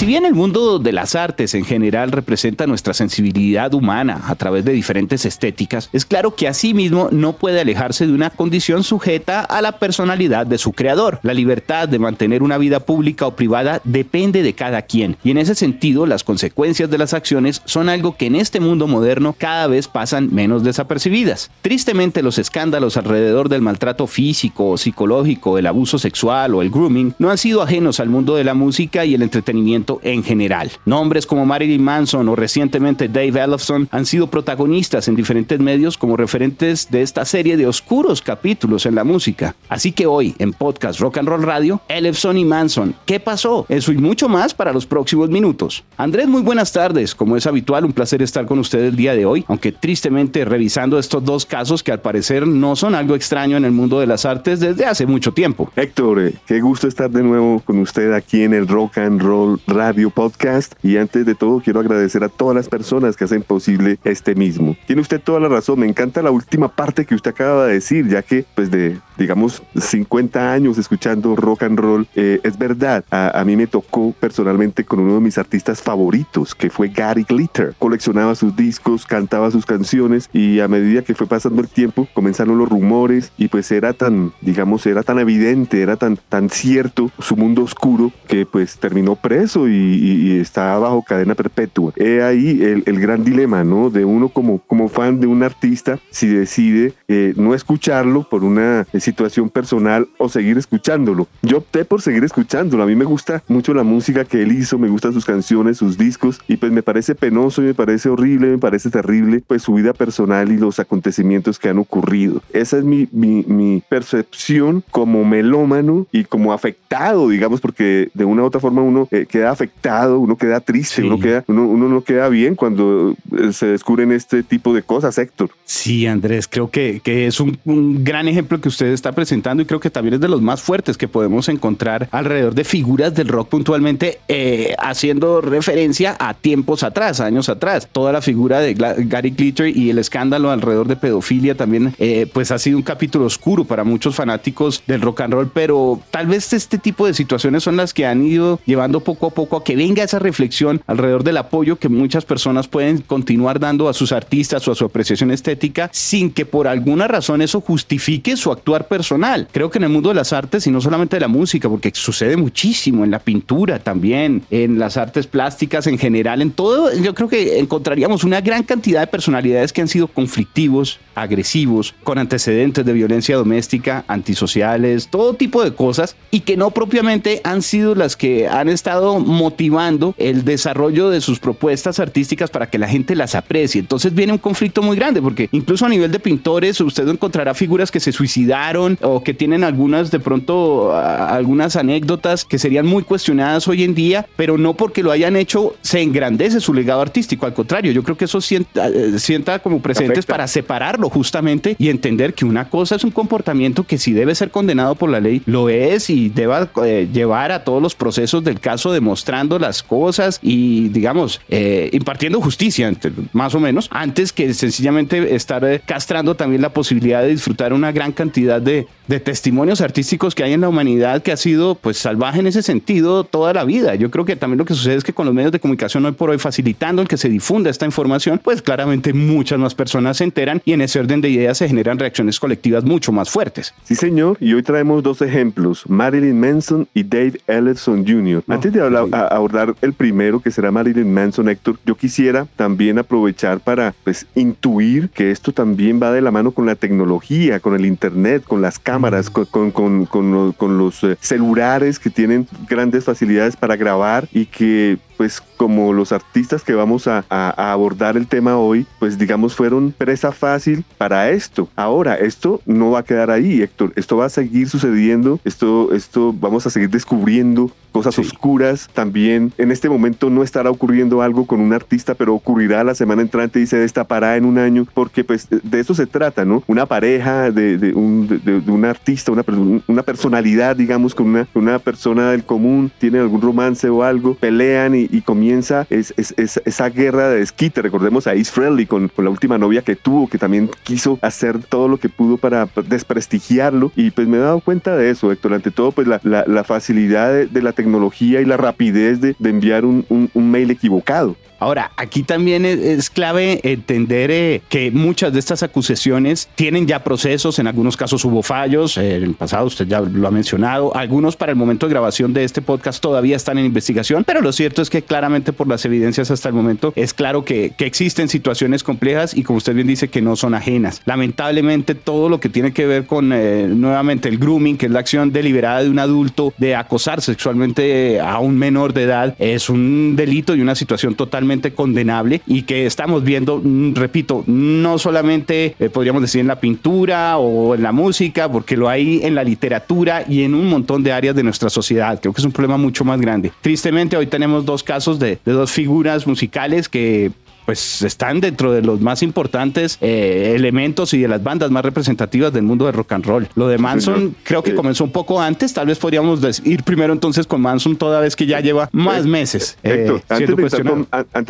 Si 0.00 0.06
bien 0.06 0.24
el 0.24 0.32
mundo 0.32 0.78
de 0.78 0.92
las 0.92 1.14
artes 1.14 1.52
en 1.52 1.66
general 1.66 2.10
representa 2.10 2.66
nuestra 2.66 2.94
sensibilidad 2.94 3.74
humana 3.74 4.22
a 4.28 4.34
través 4.34 4.64
de 4.64 4.72
diferentes 4.72 5.26
estéticas, 5.26 5.90
es 5.92 6.06
claro 6.06 6.34
que 6.34 6.48
asimismo 6.48 7.10
no 7.12 7.34
puede 7.34 7.60
alejarse 7.60 8.06
de 8.06 8.14
una 8.14 8.30
condición 8.30 8.82
sujeta 8.82 9.40
a 9.40 9.60
la 9.60 9.72
personalidad 9.72 10.46
de 10.46 10.56
su 10.56 10.72
creador. 10.72 11.20
La 11.22 11.34
libertad 11.34 11.86
de 11.86 11.98
mantener 11.98 12.42
una 12.42 12.56
vida 12.56 12.80
pública 12.80 13.26
o 13.26 13.36
privada 13.36 13.82
depende 13.84 14.42
de 14.42 14.54
cada 14.54 14.80
quien, 14.80 15.18
y 15.22 15.32
en 15.32 15.36
ese 15.36 15.54
sentido 15.54 16.06
las 16.06 16.24
consecuencias 16.24 16.88
de 16.88 16.96
las 16.96 17.12
acciones 17.12 17.60
son 17.66 17.90
algo 17.90 18.16
que 18.16 18.24
en 18.24 18.36
este 18.36 18.58
mundo 18.58 18.86
moderno 18.86 19.34
cada 19.36 19.66
vez 19.66 19.86
pasan 19.86 20.34
menos 20.34 20.64
desapercibidas. 20.64 21.50
Tristemente 21.60 22.22
los 22.22 22.38
escándalos 22.38 22.96
alrededor 22.96 23.50
del 23.50 23.60
maltrato 23.60 24.06
físico 24.06 24.70
o 24.70 24.78
psicológico, 24.78 25.58
el 25.58 25.66
abuso 25.66 25.98
sexual 25.98 26.54
o 26.54 26.62
el 26.62 26.70
grooming 26.70 27.12
no 27.18 27.28
han 27.28 27.36
sido 27.36 27.60
ajenos 27.60 28.00
al 28.00 28.08
mundo 28.08 28.34
de 28.36 28.44
la 28.44 28.54
música 28.54 29.04
y 29.04 29.12
el 29.12 29.20
entretenimiento 29.20 29.89
en 30.04 30.22
general. 30.22 30.70
Nombres 30.84 31.26
como 31.26 31.44
Marilyn 31.44 31.82
Manson 31.82 32.28
o 32.28 32.36
recientemente 32.36 33.08
Dave 33.08 33.42
Ellefson 33.42 33.88
han 33.90 34.06
sido 34.06 34.28
protagonistas 34.28 35.08
en 35.08 35.16
diferentes 35.16 35.58
medios 35.58 35.98
como 35.98 36.16
referentes 36.16 36.88
de 36.90 37.02
esta 37.02 37.24
serie 37.24 37.56
de 37.56 37.66
oscuros 37.66 38.22
capítulos 38.22 38.86
en 38.86 38.94
la 38.94 39.02
música. 39.02 39.56
Así 39.68 39.92
que 39.92 40.06
hoy 40.06 40.34
en 40.38 40.52
Podcast 40.52 41.00
Rock 41.00 41.18
and 41.18 41.28
Roll 41.28 41.42
Radio, 41.42 41.80
Ellefson 41.88 42.38
y 42.38 42.44
Manson, 42.44 42.94
¿qué 43.06 43.18
pasó? 43.18 43.66
Eso 43.68 43.92
y 43.92 43.98
mucho 43.98 44.28
más 44.28 44.54
para 44.54 44.72
los 44.72 44.86
próximos 44.86 45.28
minutos. 45.30 45.84
Andrés, 45.96 46.28
muy 46.28 46.42
buenas 46.42 46.72
tardes. 46.72 47.14
Como 47.14 47.36
es 47.36 47.46
habitual, 47.46 47.84
un 47.84 47.92
placer 47.92 48.22
estar 48.22 48.46
con 48.46 48.58
usted 48.58 48.84
el 48.84 48.96
día 48.96 49.14
de 49.14 49.26
hoy, 49.26 49.44
aunque 49.48 49.72
tristemente 49.72 50.44
revisando 50.44 50.98
estos 50.98 51.24
dos 51.24 51.46
casos 51.46 51.82
que 51.82 51.92
al 51.92 52.00
parecer 52.00 52.46
no 52.46 52.76
son 52.76 52.94
algo 52.94 53.14
extraño 53.14 53.56
en 53.56 53.64
el 53.64 53.72
mundo 53.72 54.00
de 54.00 54.06
las 54.06 54.24
artes 54.24 54.60
desde 54.60 54.86
hace 54.86 55.06
mucho 55.06 55.32
tiempo. 55.32 55.70
Héctor, 55.76 56.20
eh, 56.20 56.34
qué 56.46 56.60
gusto 56.60 56.86
estar 56.86 57.10
de 57.10 57.22
nuevo 57.22 57.60
con 57.64 57.78
usted 57.78 58.12
aquí 58.12 58.42
en 58.42 58.54
el 58.54 58.68
Rock 58.68 58.98
and 58.98 59.20
Roll 59.20 59.60
Radio 59.66 59.79
Radio 59.80 60.10
Podcast 60.10 60.74
y 60.82 60.98
antes 60.98 61.24
de 61.24 61.34
todo 61.34 61.60
quiero 61.60 61.80
agradecer 61.80 62.22
a 62.22 62.28
todas 62.28 62.54
las 62.54 62.68
personas 62.68 63.16
que 63.16 63.24
hacen 63.24 63.42
posible 63.42 63.98
este 64.04 64.34
mismo. 64.34 64.76
Tiene 64.86 65.00
usted 65.00 65.22
toda 65.22 65.40
la 65.40 65.48
razón, 65.48 65.80
me 65.80 65.86
encanta 65.86 66.20
la 66.20 66.30
última 66.30 66.68
parte 66.68 67.06
que 67.06 67.14
usted 67.14 67.30
acaba 67.30 67.64
de 67.64 67.72
decir, 67.72 68.06
ya 68.06 68.20
que 68.20 68.44
pues 68.54 68.70
de 68.70 68.98
digamos 69.16 69.62
50 69.74 70.52
años 70.52 70.76
escuchando 70.76 71.34
rock 71.34 71.62
and 71.62 71.78
roll, 71.78 72.06
eh, 72.14 72.40
es 72.42 72.58
verdad, 72.58 73.04
a, 73.10 73.42
mí 73.44 73.56
me 73.56 73.66
tocó 73.66 74.12
personalmente 74.12 74.84
con 74.84 75.00
uno 75.00 75.14
de 75.14 75.20
mis 75.20 75.38
artistas 75.38 75.80
favoritos 75.80 76.54
que 76.54 76.68
fue 76.68 76.88
Gary 76.88 77.24
Glitter. 77.26 77.74
Coleccionaba 77.78 78.34
sus 78.34 78.54
discos, 78.56 79.06
cantaba 79.06 79.50
sus 79.50 79.64
canciones 79.64 80.28
y 80.32 80.60
a 80.60 80.68
medida 80.68 81.02
que 81.02 81.14
fue 81.14 81.26
pasando 81.26 81.62
el 81.62 81.68
tiempo 81.68 82.06
comenzaron 82.12 82.58
los 82.58 82.68
rumores 82.68 83.32
y 83.38 83.48
pues 83.48 83.70
era 83.72 83.94
tan, 83.94 84.32
digamos, 84.42 84.86
era 84.86 85.02
tan 85.02 85.18
evidente, 85.18 85.80
era 85.80 85.96
tan, 85.96 86.18
tan 86.28 86.50
cierto 86.50 87.10
su 87.18 87.36
mundo 87.36 87.62
oscuro 87.62 88.12
que 88.28 88.44
pues 88.44 88.78
terminó 88.78 89.16
preso 89.16 89.68
y, 89.70 90.38
está 90.40 90.78
bajo 90.78 91.02
cadena 91.02 91.34
perpetua. 91.34 91.92
He 91.96 92.22
ahí 92.22 92.60
el, 92.62 93.00
gran 93.00 93.24
dilema, 93.24 93.64
¿no? 93.64 93.90
De 93.90 94.04
uno 94.04 94.28
como, 94.28 94.58
como 94.58 94.88
fan 94.88 95.20
de 95.20 95.26
un 95.26 95.42
artista, 95.42 95.98
si 96.10 96.26
decide 96.28 96.92
eh, 97.08 97.34
no 97.36 97.54
escucharlo 97.54 98.28
por 98.28 98.44
una 98.44 98.86
situación 98.98 99.48
personal 99.48 100.08
o 100.18 100.28
seguir 100.28 100.58
escuchándolo. 100.58 101.28
Yo 101.42 101.58
opté 101.58 101.84
por 101.84 102.02
seguir 102.02 102.24
escuchándolo. 102.24 102.82
A 102.82 102.86
mí 102.86 102.94
me 102.94 103.04
gusta 103.04 103.42
mucho 103.48 103.74
la 103.74 103.82
música 103.82 104.24
que 104.24 104.42
él 104.42 104.52
hizo, 104.52 104.78
me 104.78 104.88
gustan 104.88 105.12
sus 105.12 105.24
canciones, 105.24 105.78
sus 105.78 105.96
discos 105.96 106.40
y 106.48 106.56
pues 106.56 106.72
me 106.72 106.82
parece 106.82 107.14
penoso 107.14 107.62
y 107.62 107.66
me 107.66 107.74
parece 107.74 108.08
horrible, 108.08 108.48
me 108.48 108.58
parece 108.58 108.90
terrible 108.90 109.42
pues 109.46 109.62
su 109.62 109.74
vida 109.74 109.92
personal 109.92 110.50
y 110.52 110.56
los 110.56 110.78
acontecimientos 110.78 111.58
que 111.58 111.68
han 111.68 111.78
ocurrido. 111.78 112.42
Esa 112.52 112.78
es 112.78 112.84
mi, 112.84 113.08
mi, 113.12 113.44
mi 113.46 113.82
percepción 113.88 114.84
como 114.90 115.24
melómano 115.24 116.06
y 116.12 116.24
como 116.24 116.52
afectado, 116.52 117.28
digamos, 117.28 117.60
porque 117.60 118.10
de 118.14 118.24
una 118.24 118.42
u 118.42 118.46
otra 118.46 118.60
forma 118.60 118.82
uno 118.82 119.08
eh, 119.10 119.26
queda 119.26 119.50
afectado, 119.60 120.18
uno 120.18 120.36
queda 120.36 120.60
triste, 120.60 121.02
uno, 121.02 121.18
queda, 121.18 121.44
uno, 121.46 121.66
uno, 121.66 121.88
no 121.88 122.02
queda 122.02 122.28
bien 122.28 122.54
cuando 122.54 123.14
eh, 123.36 123.52
se 123.52 123.66
descubren 123.66 124.10
este 124.10 124.42
tipo 124.42 124.72
de 124.72 124.82
cosas, 124.82 125.18
Héctor. 125.18 125.50
Sí, 125.64 126.06
Andrés, 126.06 126.48
creo 126.48 126.70
que, 126.70 127.00
que 127.04 127.26
es 127.26 127.40
un, 127.40 127.58
un, 127.66 128.02
gran 128.02 128.26
ejemplo 128.26 128.60
que 128.60 128.68
usted 128.68 128.86
está 128.86 129.12
presentando 129.12 129.62
y 129.62 129.66
creo 129.66 129.80
que 129.80 129.90
también 129.90 130.14
es 130.14 130.20
de 130.20 130.28
los 130.28 130.40
más 130.40 130.62
fuertes 130.62 130.96
que 130.96 131.08
podemos 131.08 131.48
encontrar 131.48 132.08
alrededor 132.10 132.54
de 132.54 132.64
figuras 132.64 133.14
del 133.14 133.28
rock 133.28 133.48
puntualmente, 133.48 134.18
eh, 134.28 134.74
haciendo 134.78 135.40
referencia 135.40 136.16
a 136.18 136.34
tiempos 136.34 136.82
atrás, 136.82 137.20
años 137.20 137.48
atrás. 137.48 137.88
Toda 137.92 138.12
la 138.12 138.22
figura 138.22 138.60
de 138.60 138.74
Gary 138.74 139.30
Glitter 139.30 139.76
y 139.76 139.90
el 139.90 139.98
escándalo 139.98 140.50
alrededor 140.50 140.88
de 140.88 140.96
pedofilia 140.96 141.54
también, 141.54 141.94
eh, 141.98 142.26
pues 142.32 142.50
ha 142.50 142.58
sido 142.58 142.78
un 142.78 142.82
capítulo 142.82 143.26
oscuro 143.26 143.64
para 143.64 143.84
muchos 143.84 144.14
fanáticos 144.14 144.82
del 144.86 145.02
rock 145.02 145.20
and 145.20 145.34
roll, 145.34 145.50
pero 145.52 146.00
tal 146.10 146.26
vez 146.28 146.52
este 146.52 146.78
tipo 146.78 147.06
de 147.06 147.14
situaciones 147.14 147.62
son 147.62 147.76
las 147.76 147.92
que 147.92 148.06
han 148.06 148.24
ido 148.24 148.60
llevando 148.64 149.00
poco 149.00 149.26
a 149.26 149.30
poco 149.30 149.49
a 149.56 149.64
que 149.64 149.76
venga 149.76 150.02
esa 150.02 150.18
reflexión 150.18 150.82
alrededor 150.86 151.24
del 151.24 151.36
apoyo 151.36 151.76
que 151.76 151.88
muchas 151.88 152.24
personas 152.24 152.68
pueden 152.68 152.98
continuar 152.98 153.60
dando 153.60 153.88
a 153.88 153.94
sus 153.94 154.12
artistas 154.12 154.66
o 154.66 154.72
a 154.72 154.74
su 154.74 154.84
apreciación 154.84 155.30
estética 155.30 155.88
sin 155.92 156.30
que 156.30 156.46
por 156.46 156.68
alguna 156.68 157.08
razón 157.08 157.42
eso 157.42 157.60
justifique 157.60 158.36
su 158.36 158.52
actuar 158.52 158.88
personal. 158.88 159.48
Creo 159.52 159.70
que 159.70 159.78
en 159.78 159.84
el 159.84 159.90
mundo 159.90 160.10
de 160.10 160.14
las 160.14 160.32
artes 160.32 160.66
y 160.66 160.70
no 160.70 160.80
solamente 160.80 161.16
de 161.16 161.20
la 161.20 161.28
música, 161.28 161.68
porque 161.68 161.90
sucede 161.94 162.36
muchísimo 162.36 163.04
en 163.04 163.10
la 163.10 163.18
pintura 163.18 163.78
también, 163.78 164.42
en 164.50 164.78
las 164.78 164.96
artes 164.96 165.26
plásticas 165.26 165.86
en 165.86 165.98
general, 165.98 166.42
en 166.42 166.50
todo, 166.50 166.94
yo 166.94 167.14
creo 167.14 167.28
que 167.28 167.58
encontraríamos 167.58 168.24
una 168.24 168.40
gran 168.40 168.62
cantidad 168.62 169.00
de 169.00 169.06
personalidades 169.06 169.72
que 169.72 169.80
han 169.80 169.88
sido 169.88 170.08
conflictivos, 170.08 170.98
agresivos, 171.14 171.94
con 172.02 172.18
antecedentes 172.18 172.84
de 172.84 172.92
violencia 172.92 173.36
doméstica, 173.36 174.04
antisociales, 174.08 175.08
todo 175.08 175.34
tipo 175.34 175.62
de 175.62 175.74
cosas 175.74 176.16
y 176.30 176.40
que 176.40 176.56
no 176.56 176.70
propiamente 176.70 177.40
han 177.44 177.62
sido 177.62 177.94
las 177.94 178.16
que 178.16 178.48
han 178.48 178.68
estado 178.68 179.18
motivando 179.30 180.14
el 180.18 180.44
desarrollo 180.44 181.10
de 181.10 181.20
sus 181.20 181.38
propuestas 181.38 182.00
artísticas 182.00 182.50
para 182.50 182.68
que 182.68 182.78
la 182.78 182.88
gente 182.88 183.14
las 183.14 183.34
aprecie. 183.34 183.80
Entonces 183.80 184.14
viene 184.14 184.32
un 184.32 184.38
conflicto 184.38 184.82
muy 184.82 184.96
grande 184.96 185.22
porque 185.22 185.48
incluso 185.52 185.86
a 185.86 185.88
nivel 185.88 186.10
de 186.10 186.18
pintores 186.18 186.80
usted 186.80 187.08
encontrará 187.08 187.54
figuras 187.54 187.90
que 187.90 188.00
se 188.00 188.12
suicidaron 188.12 188.98
o 189.02 189.22
que 189.22 189.34
tienen 189.34 189.64
algunas 189.64 190.10
de 190.10 190.20
pronto 190.20 190.92
algunas 190.94 191.76
anécdotas 191.76 192.44
que 192.44 192.58
serían 192.58 192.86
muy 192.86 193.02
cuestionadas 193.02 193.66
hoy 193.68 193.84
en 193.84 193.94
día, 193.94 194.26
pero 194.36 194.58
no 194.58 194.74
porque 194.74 195.02
lo 195.02 195.10
hayan 195.10 195.36
hecho 195.36 195.74
se 195.82 196.02
engrandece 196.02 196.60
su 196.60 196.74
legado 196.74 197.00
artístico, 197.00 197.46
al 197.46 197.54
contrario, 197.54 197.92
yo 197.92 198.02
creo 198.02 198.16
que 198.16 198.24
eso 198.24 198.40
sienta, 198.40 198.88
eh, 198.88 199.18
sienta 199.18 199.58
como 199.58 199.80
presentes 199.80 200.26
para 200.26 200.46
separarlo 200.46 201.08
justamente 201.08 201.76
y 201.78 201.88
entender 201.88 202.34
que 202.34 202.44
una 202.44 202.68
cosa 202.68 202.96
es 202.96 203.04
un 203.04 203.10
comportamiento 203.10 203.84
que 203.84 203.98
si 203.98 204.12
debe 204.12 204.34
ser 204.34 204.50
condenado 204.50 204.94
por 204.94 205.10
la 205.10 205.20
ley, 205.20 205.42
lo 205.46 205.68
es 205.68 206.10
y 206.10 206.28
deba 206.28 206.70
eh, 206.84 207.08
llevar 207.12 207.52
a 207.52 207.64
todos 207.64 207.82
los 207.82 207.94
procesos 207.94 208.44
del 208.44 208.60
caso 208.60 208.92
demostrar 209.24 209.60
las 209.60 209.82
cosas 209.82 210.38
y, 210.42 210.88
digamos, 210.88 211.40
eh, 211.48 211.88
impartiendo 211.92 212.40
justicia, 212.40 212.92
más 213.32 213.54
o 213.54 213.60
menos, 213.60 213.88
antes 213.92 214.32
que 214.32 214.52
sencillamente 214.54 215.34
estar 215.34 215.64
eh, 215.64 215.80
castrando 215.84 216.34
también 216.34 216.62
la 216.62 216.72
posibilidad 216.72 217.22
de 217.22 217.28
disfrutar 217.28 217.72
una 217.72 217.92
gran 217.92 218.12
cantidad 218.12 218.60
de, 218.60 218.86
de 219.10 219.18
testimonios 219.18 219.80
artísticos 219.80 220.36
que 220.36 220.44
hay 220.44 220.52
en 220.52 220.60
la 220.60 220.68
humanidad 220.68 221.20
que 221.20 221.32
ha 221.32 221.36
sido 221.36 221.74
pues 221.74 221.98
salvaje 221.98 222.38
en 222.38 222.46
ese 222.46 222.62
sentido 222.62 223.24
toda 223.24 223.52
la 223.52 223.64
vida. 223.64 223.96
Yo 223.96 224.08
creo 224.08 224.24
que 224.24 224.36
también 224.36 224.58
lo 224.58 224.64
que 224.64 224.74
sucede 224.74 224.94
es 224.94 225.02
que 225.02 225.12
con 225.12 225.26
los 225.26 225.34
medios 225.34 225.50
de 225.50 225.58
comunicación 225.58 226.06
hoy 226.06 226.12
por 226.12 226.30
hoy 226.30 226.38
facilitando 226.38 227.02
el 227.02 227.08
que 227.08 227.16
se 227.16 227.28
difunda 227.28 227.70
esta 227.70 227.84
información, 227.84 228.40
pues 228.42 228.62
claramente 228.62 229.12
muchas 229.12 229.58
más 229.58 229.74
personas 229.74 230.18
se 230.18 230.24
enteran 230.24 230.62
y 230.64 230.74
en 230.74 230.80
ese 230.80 231.00
orden 231.00 231.20
de 231.20 231.28
ideas 231.28 231.58
se 231.58 231.66
generan 231.66 231.98
reacciones 231.98 232.38
colectivas 232.38 232.84
mucho 232.84 233.10
más 233.10 233.30
fuertes. 233.30 233.74
Sí, 233.82 233.96
señor, 233.96 234.36
y 234.38 234.52
hoy 234.52 234.62
traemos 234.62 235.02
dos 235.02 235.22
ejemplos, 235.22 235.82
Marilyn 235.88 236.38
Manson 236.38 236.86
y 236.94 237.02
Dave 237.02 237.40
Ellison 237.48 238.06
Jr. 238.06 238.44
Antes 238.46 238.72
de 238.72 238.80
hablar, 238.80 239.08
abordar 239.12 239.74
el 239.82 239.92
primero, 239.92 240.38
que 240.38 240.52
será 240.52 240.70
Marilyn 240.70 241.12
Manson, 241.12 241.48
Héctor, 241.48 241.80
yo 241.84 241.96
quisiera 241.96 242.46
también 242.54 242.96
aprovechar 243.00 243.58
para 243.58 243.92
pues, 244.04 244.24
intuir 244.36 245.08
que 245.08 245.32
esto 245.32 245.50
también 245.50 246.00
va 246.00 246.12
de 246.12 246.20
la 246.20 246.30
mano 246.30 246.52
con 246.52 246.64
la 246.64 246.76
tecnología, 246.76 247.58
con 247.58 247.74
el 247.74 247.84
Internet, 247.84 248.44
con 248.46 248.62
las 248.62 248.78
cámaras, 248.78 248.99
con, 249.30 249.70
con, 249.70 250.06
con, 250.06 250.52
con 250.52 250.78
los 250.78 251.02
eh, 251.04 251.16
celulares 251.20 251.98
que 251.98 252.10
tienen 252.10 252.46
grandes 252.68 253.04
facilidades 253.04 253.56
para 253.56 253.76
grabar 253.76 254.28
y 254.32 254.46
que 254.46 254.98
pues 255.20 255.42
como 255.58 255.92
los 255.92 256.12
artistas 256.12 256.64
que 256.64 256.72
vamos 256.72 257.06
a, 257.06 257.26
a 257.28 257.72
abordar 257.72 258.16
el 258.16 258.26
tema 258.26 258.56
hoy, 258.56 258.86
pues 258.98 259.18
digamos 259.18 259.54
fueron 259.54 259.92
presa 259.92 260.32
fácil 260.32 260.82
para 260.96 261.28
esto. 261.28 261.68
Ahora, 261.76 262.14
esto 262.14 262.62
no 262.64 262.92
va 262.92 263.00
a 263.00 263.04
quedar 263.04 263.30
ahí, 263.30 263.60
Héctor. 263.60 263.92
Esto 263.96 264.16
va 264.16 264.24
a 264.24 264.30
seguir 264.30 264.70
sucediendo. 264.70 265.38
Esto, 265.44 265.92
esto 265.92 266.32
vamos 266.32 266.66
a 266.66 266.70
seguir 266.70 266.88
descubriendo 266.88 267.70
cosas 267.90 268.18
oscuras. 268.18 268.88
También 268.92 269.52
en 269.58 269.70
este 269.70 269.88
momento 269.88 270.30
no 270.30 270.42
estará 270.42 270.70
ocurriendo 270.70 271.22
algo 271.22 271.46
con 271.46 271.60
un 271.60 271.72
artista, 271.72 272.14
pero 272.14 272.34
ocurrirá 272.34 272.84
la 272.84 272.94
semana 272.94 273.22
entrante 273.22 273.60
y 273.60 273.66
se 273.66 273.76
destapará 273.76 274.36
en 274.36 274.44
un 274.44 274.58
año, 274.58 274.86
porque 274.94 275.24
pues 275.24 275.48
de 275.50 275.80
eso 275.80 275.94
se 275.94 276.06
trata, 276.06 276.44
¿no? 276.44 276.62
Una 276.66 276.86
pareja 276.86 277.50
de, 277.50 277.78
de 277.78 277.92
un, 277.92 278.26
de, 278.26 278.62
un, 278.70 278.84
artista, 278.84 279.32
una, 279.32 279.44
una 279.86 280.02
personalidad, 280.02 280.76
digamos, 280.76 281.14
con 281.14 281.26
una, 281.26 281.48
una 281.54 281.78
persona 281.78 282.30
del 282.30 282.44
común, 282.44 282.90
tiene 282.98 283.18
algún 283.18 283.42
romance 283.42 283.88
o 283.88 284.02
algo, 284.02 284.34
pelean 284.34 284.94
y, 284.94 285.08
comienza 285.22 285.86
es, 285.90 286.14
es, 286.16 286.34
esa 286.64 286.88
guerra 286.88 287.28
de 287.28 287.40
desquite. 287.40 287.82
Recordemos 287.82 288.26
a 288.26 288.32
Ace 288.32 288.50
Frehley 288.50 288.86
con, 288.86 289.10
la 289.16 289.30
última 289.30 289.58
novia 289.58 289.82
que 289.82 289.96
tuvo, 289.96 290.28
que 290.28 290.38
también 290.38 290.70
quiso 290.82 291.18
hacer 291.22 291.58
todo 291.62 291.88
lo 291.88 291.98
que 291.98 292.08
pudo 292.08 292.36
para 292.36 292.68
desprestigiarlo. 292.86 293.92
Y 293.96 294.10
pues 294.10 294.28
me 294.28 294.38
he 294.38 294.40
dado 294.40 294.60
cuenta 294.60 294.96
de 294.96 295.10
eso, 295.10 295.30
Héctor. 295.32 295.54
Ante 295.54 295.70
todo, 295.70 295.92
pues 295.92 296.06
la, 296.06 296.20
la, 296.22 296.64
facilidad 296.64 297.32
de, 297.32 297.62
la 297.62 297.72
tecnología 297.72 298.40
y 298.40 298.44
la 298.44 298.56
rapidez 298.56 299.20
de, 299.20 299.36
enviar 299.42 299.84
un 299.84 300.30
mail 300.34 300.70
equivocado. 300.70 301.36
Ahora, 301.60 301.92
aquí 301.96 302.22
también 302.22 302.64
es, 302.64 303.10
clave 303.10 303.60
entender 303.62 304.30
eh, 304.30 304.62
que 304.70 304.90
muchas 304.90 305.32
de 305.34 305.38
estas 305.38 305.62
acusaciones 305.62 306.48
tienen 306.54 306.86
ya 306.86 307.04
procesos, 307.04 307.58
en 307.58 307.66
algunos 307.66 307.98
casos 307.98 308.24
hubo 308.24 308.42
fallos, 308.42 308.96
en 308.96 309.22
el 309.22 309.34
pasado 309.34 309.66
usted 309.66 309.86
ya 309.86 310.00
lo 310.00 310.26
ha 310.26 310.30
mencionado, 310.30 310.96
algunos 310.96 311.36
para 311.36 311.52
el 311.52 311.56
momento 311.56 311.86
de 311.86 311.90
grabación 311.90 312.32
de 312.32 312.44
este 312.44 312.62
podcast 312.62 313.02
todavía 313.02 313.36
están 313.36 313.58
en 313.58 313.66
investigación, 313.66 314.24
pero 314.24 314.40
lo 314.40 314.52
cierto 314.52 314.80
es 314.80 314.88
que 314.88 315.02
claramente 315.02 315.52
por 315.52 315.68
las 315.68 315.84
evidencias 315.84 316.30
hasta 316.30 316.48
el 316.48 316.54
momento 316.54 316.94
es 316.96 317.12
claro 317.12 317.44
que, 317.44 317.74
existen 317.90 318.28
situaciones 318.28 318.84
complejas 318.84 319.36
y 319.36 319.42
como 319.42 319.56
usted 319.56 319.74
bien 319.74 319.88
dice 319.88 320.08
que 320.08 320.22
no 320.22 320.36
son 320.36 320.54
ajenas. 320.54 321.02
Lamentablemente 321.06 321.96
todo 321.96 322.28
lo 322.28 322.38
que 322.38 322.48
tiene 322.48 322.72
que 322.72 322.86
ver 322.86 323.04
con 323.04 323.32
eh, 323.32 323.66
nuevamente 323.68 324.28
el 324.28 324.38
grooming, 324.38 324.76
que 324.76 324.86
es 324.86 324.92
la 324.92 325.00
acción 325.00 325.32
deliberada 325.32 325.82
de 325.82 325.90
un 325.90 325.98
adulto 325.98 326.54
de 326.56 326.76
acosar 326.76 327.20
sexualmente 327.20 328.20
a 328.20 328.38
un 328.38 328.56
menor 328.56 328.92
de 328.92 329.02
edad, 329.02 329.34
es 329.40 329.68
un 329.68 330.14
delito 330.14 330.54
y 330.54 330.60
una 330.60 330.76
situación 330.76 331.16
totalmente 331.16 331.49
condenable 331.74 332.40
y 332.46 332.62
que 332.62 332.86
estamos 332.86 333.24
viendo, 333.24 333.60
mm, 333.62 333.94
repito, 333.94 334.44
no 334.46 334.98
solamente 334.98 335.74
eh, 335.78 335.90
podríamos 335.90 336.22
decir 336.22 336.40
en 336.40 336.46
la 336.46 336.60
pintura 336.60 337.38
o 337.38 337.74
en 337.74 337.82
la 337.82 337.92
música, 337.92 338.50
porque 338.50 338.76
lo 338.76 338.88
hay 338.88 339.20
en 339.22 339.34
la 339.34 339.44
literatura 339.44 340.24
y 340.28 340.42
en 340.42 340.54
un 340.54 340.68
montón 340.68 341.02
de 341.02 341.12
áreas 341.12 341.34
de 341.34 341.42
nuestra 341.42 341.70
sociedad. 341.70 342.18
Creo 342.20 342.32
que 342.32 342.40
es 342.40 342.44
un 342.44 342.52
problema 342.52 342.76
mucho 342.76 343.04
más 343.04 343.20
grande. 343.20 343.52
Tristemente, 343.60 344.16
hoy 344.16 344.26
tenemos 344.26 344.64
dos 344.64 344.82
casos 344.82 345.18
de, 345.18 345.38
de 345.44 345.52
dos 345.52 345.70
figuras 345.70 346.26
musicales 346.26 346.88
que 346.88 347.30
pues 347.66 348.02
están 348.02 348.40
dentro 348.40 348.72
de 348.72 348.82
los 348.82 349.00
más 349.00 349.22
importantes 349.22 349.98
eh, 350.00 350.54
elementos 350.56 351.14
y 351.14 351.20
de 351.20 351.28
las 351.28 351.42
bandas 351.42 351.70
más 351.70 351.84
representativas 351.84 352.52
del 352.52 352.64
mundo 352.64 352.86
de 352.86 352.92
rock 352.92 353.12
and 353.12 353.26
roll. 353.26 353.48
Lo 353.54 353.68
de 353.68 353.78
Manson 353.78 354.34
creo 354.42 354.62
que 354.62 354.74
comenzó 354.74 355.04
un 355.04 355.12
poco 355.12 355.40
antes, 355.40 355.72
tal 355.72 355.86
vez 355.86 355.98
podríamos 355.98 356.40
ir 356.64 356.82
primero 356.82 357.12
entonces 357.12 357.46
con 357.46 357.60
Manson 357.60 357.96
toda 357.96 358.20
vez 358.20 358.36
que 358.36 358.46
ya 358.46 358.60
lleva 358.60 358.88
más 358.92 359.26
meses. 359.26 359.78
Eh, 359.82 360.20
antes, 360.28 360.56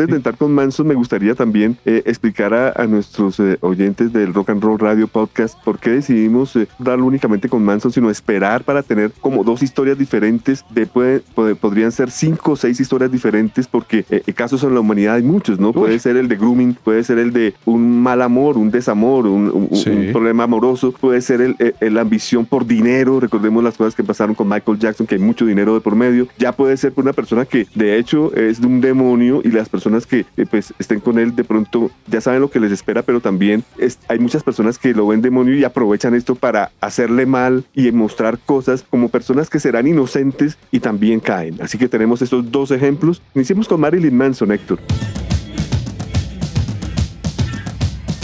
de 0.06 0.16
entrar 0.16 0.36
con, 0.36 0.52
Manson 0.52 0.86
me 0.86 0.94
gustaría 0.94 1.34
también 1.34 1.76
eh, 1.84 2.02
explicar 2.06 2.54
a, 2.54 2.86
nuestros 2.86 3.40
oyentes 3.60 4.12
del 4.12 4.34
Rock 4.34 4.50
and 4.50 4.62
Roll 4.62 4.78
Radio 4.78 5.06
Podcast 5.06 5.56
por 5.62 5.78
qué 5.78 5.90
decidimos 5.90 6.58
darlo 6.78 7.06
únicamente 7.06 7.48
con 7.48 7.62
Manson, 7.62 7.92
sino 7.92 8.10
esperar 8.10 8.64
para 8.64 8.82
tener 8.82 9.12
como 9.20 9.44
dos 9.44 9.62
historias 9.62 9.96
diferentes, 9.96 10.64
de, 10.70 10.86
podrían 10.86 11.92
ser 11.92 12.10
cinco 12.10 12.52
o 12.52 12.56
seis 12.56 12.80
historias 12.80 13.12
diferentes 13.12 13.68
porque 13.68 14.04
casos 14.34 14.64
en 14.64 14.74
la 14.74 14.80
humanidad 14.80 15.14
hay 15.14 15.22
muchos, 15.22 15.60
¿no? 15.60 15.72
Puede 15.72 15.99
ser 16.00 16.16
el 16.16 16.28
de 16.28 16.36
grooming, 16.36 16.74
puede 16.74 17.04
ser 17.04 17.18
el 17.18 17.32
de 17.32 17.54
un 17.64 18.02
mal 18.02 18.22
amor, 18.22 18.58
un 18.58 18.70
desamor, 18.70 19.26
un, 19.26 19.68
problema 20.12 20.44
amoroso, 20.44 20.92
puede 20.92 21.20
ser 21.20 21.40
el, 21.40 21.56
la 21.80 22.00
ambición 22.00 22.46
por 22.46 22.66
dinero. 22.66 23.20
Recordemos 23.20 23.62
las 23.62 23.76
cosas 23.76 23.94
que 23.94 24.02
pasaron 24.02 24.34
con 24.34 24.48
Michael 24.48 24.78
Jackson, 24.78 25.06
que 25.06 25.16
hay 25.16 25.20
mucho 25.20 25.46
dinero 25.46 25.74
de 25.74 25.80
por 25.80 25.94
medio. 25.94 26.26
Ya 26.38 26.52
puede 26.52 26.76
ser 26.76 26.92
por 26.92 27.04
una 27.04 27.12
persona 27.12 27.44
que 27.44 27.66
de 27.74 27.98
hecho 27.98 28.34
es 28.34 28.60
de 28.60 28.66
un 28.66 28.80
demonio 28.80 29.40
y 29.44 29.50
las 29.50 29.68
personas 29.68 30.06
que 30.06 30.26
eh, 30.36 30.46
pues 30.50 30.74
estén 30.78 31.00
con 31.00 31.18
él 31.18 31.34
de 31.36 31.44
pronto 31.44 31.90
ya 32.06 32.20
saben 32.20 32.40
lo 32.40 32.50
que 32.50 32.60
les 32.60 32.72
espera, 32.72 33.02
pero 33.02 33.20
también 33.20 33.64
hay 34.08 34.18
muchas 34.18 34.42
personas 34.42 34.78
que 34.78 34.94
lo 34.94 35.06
ven 35.06 35.22
demonio 35.22 35.54
y 35.54 35.64
aprovechan 35.64 36.14
esto 36.14 36.34
para 36.34 36.70
hacerle 36.80 37.26
mal 37.26 37.64
y 37.74 37.90
mostrar 37.92 38.38
cosas 38.38 38.84
como 38.88 39.08
personas 39.08 39.50
que 39.50 39.60
serán 39.60 39.86
inocentes 39.86 40.58
y 40.70 40.80
también 40.80 41.20
caen. 41.20 41.56
Así 41.60 41.78
que 41.78 41.88
tenemos 41.88 42.22
estos 42.22 42.50
dos 42.50 42.70
ejemplos. 42.70 43.22
Iniciemos 43.34 43.68
con 43.68 43.80
Marilyn 43.80 44.16
Manson, 44.16 44.52
Héctor. 44.52 44.78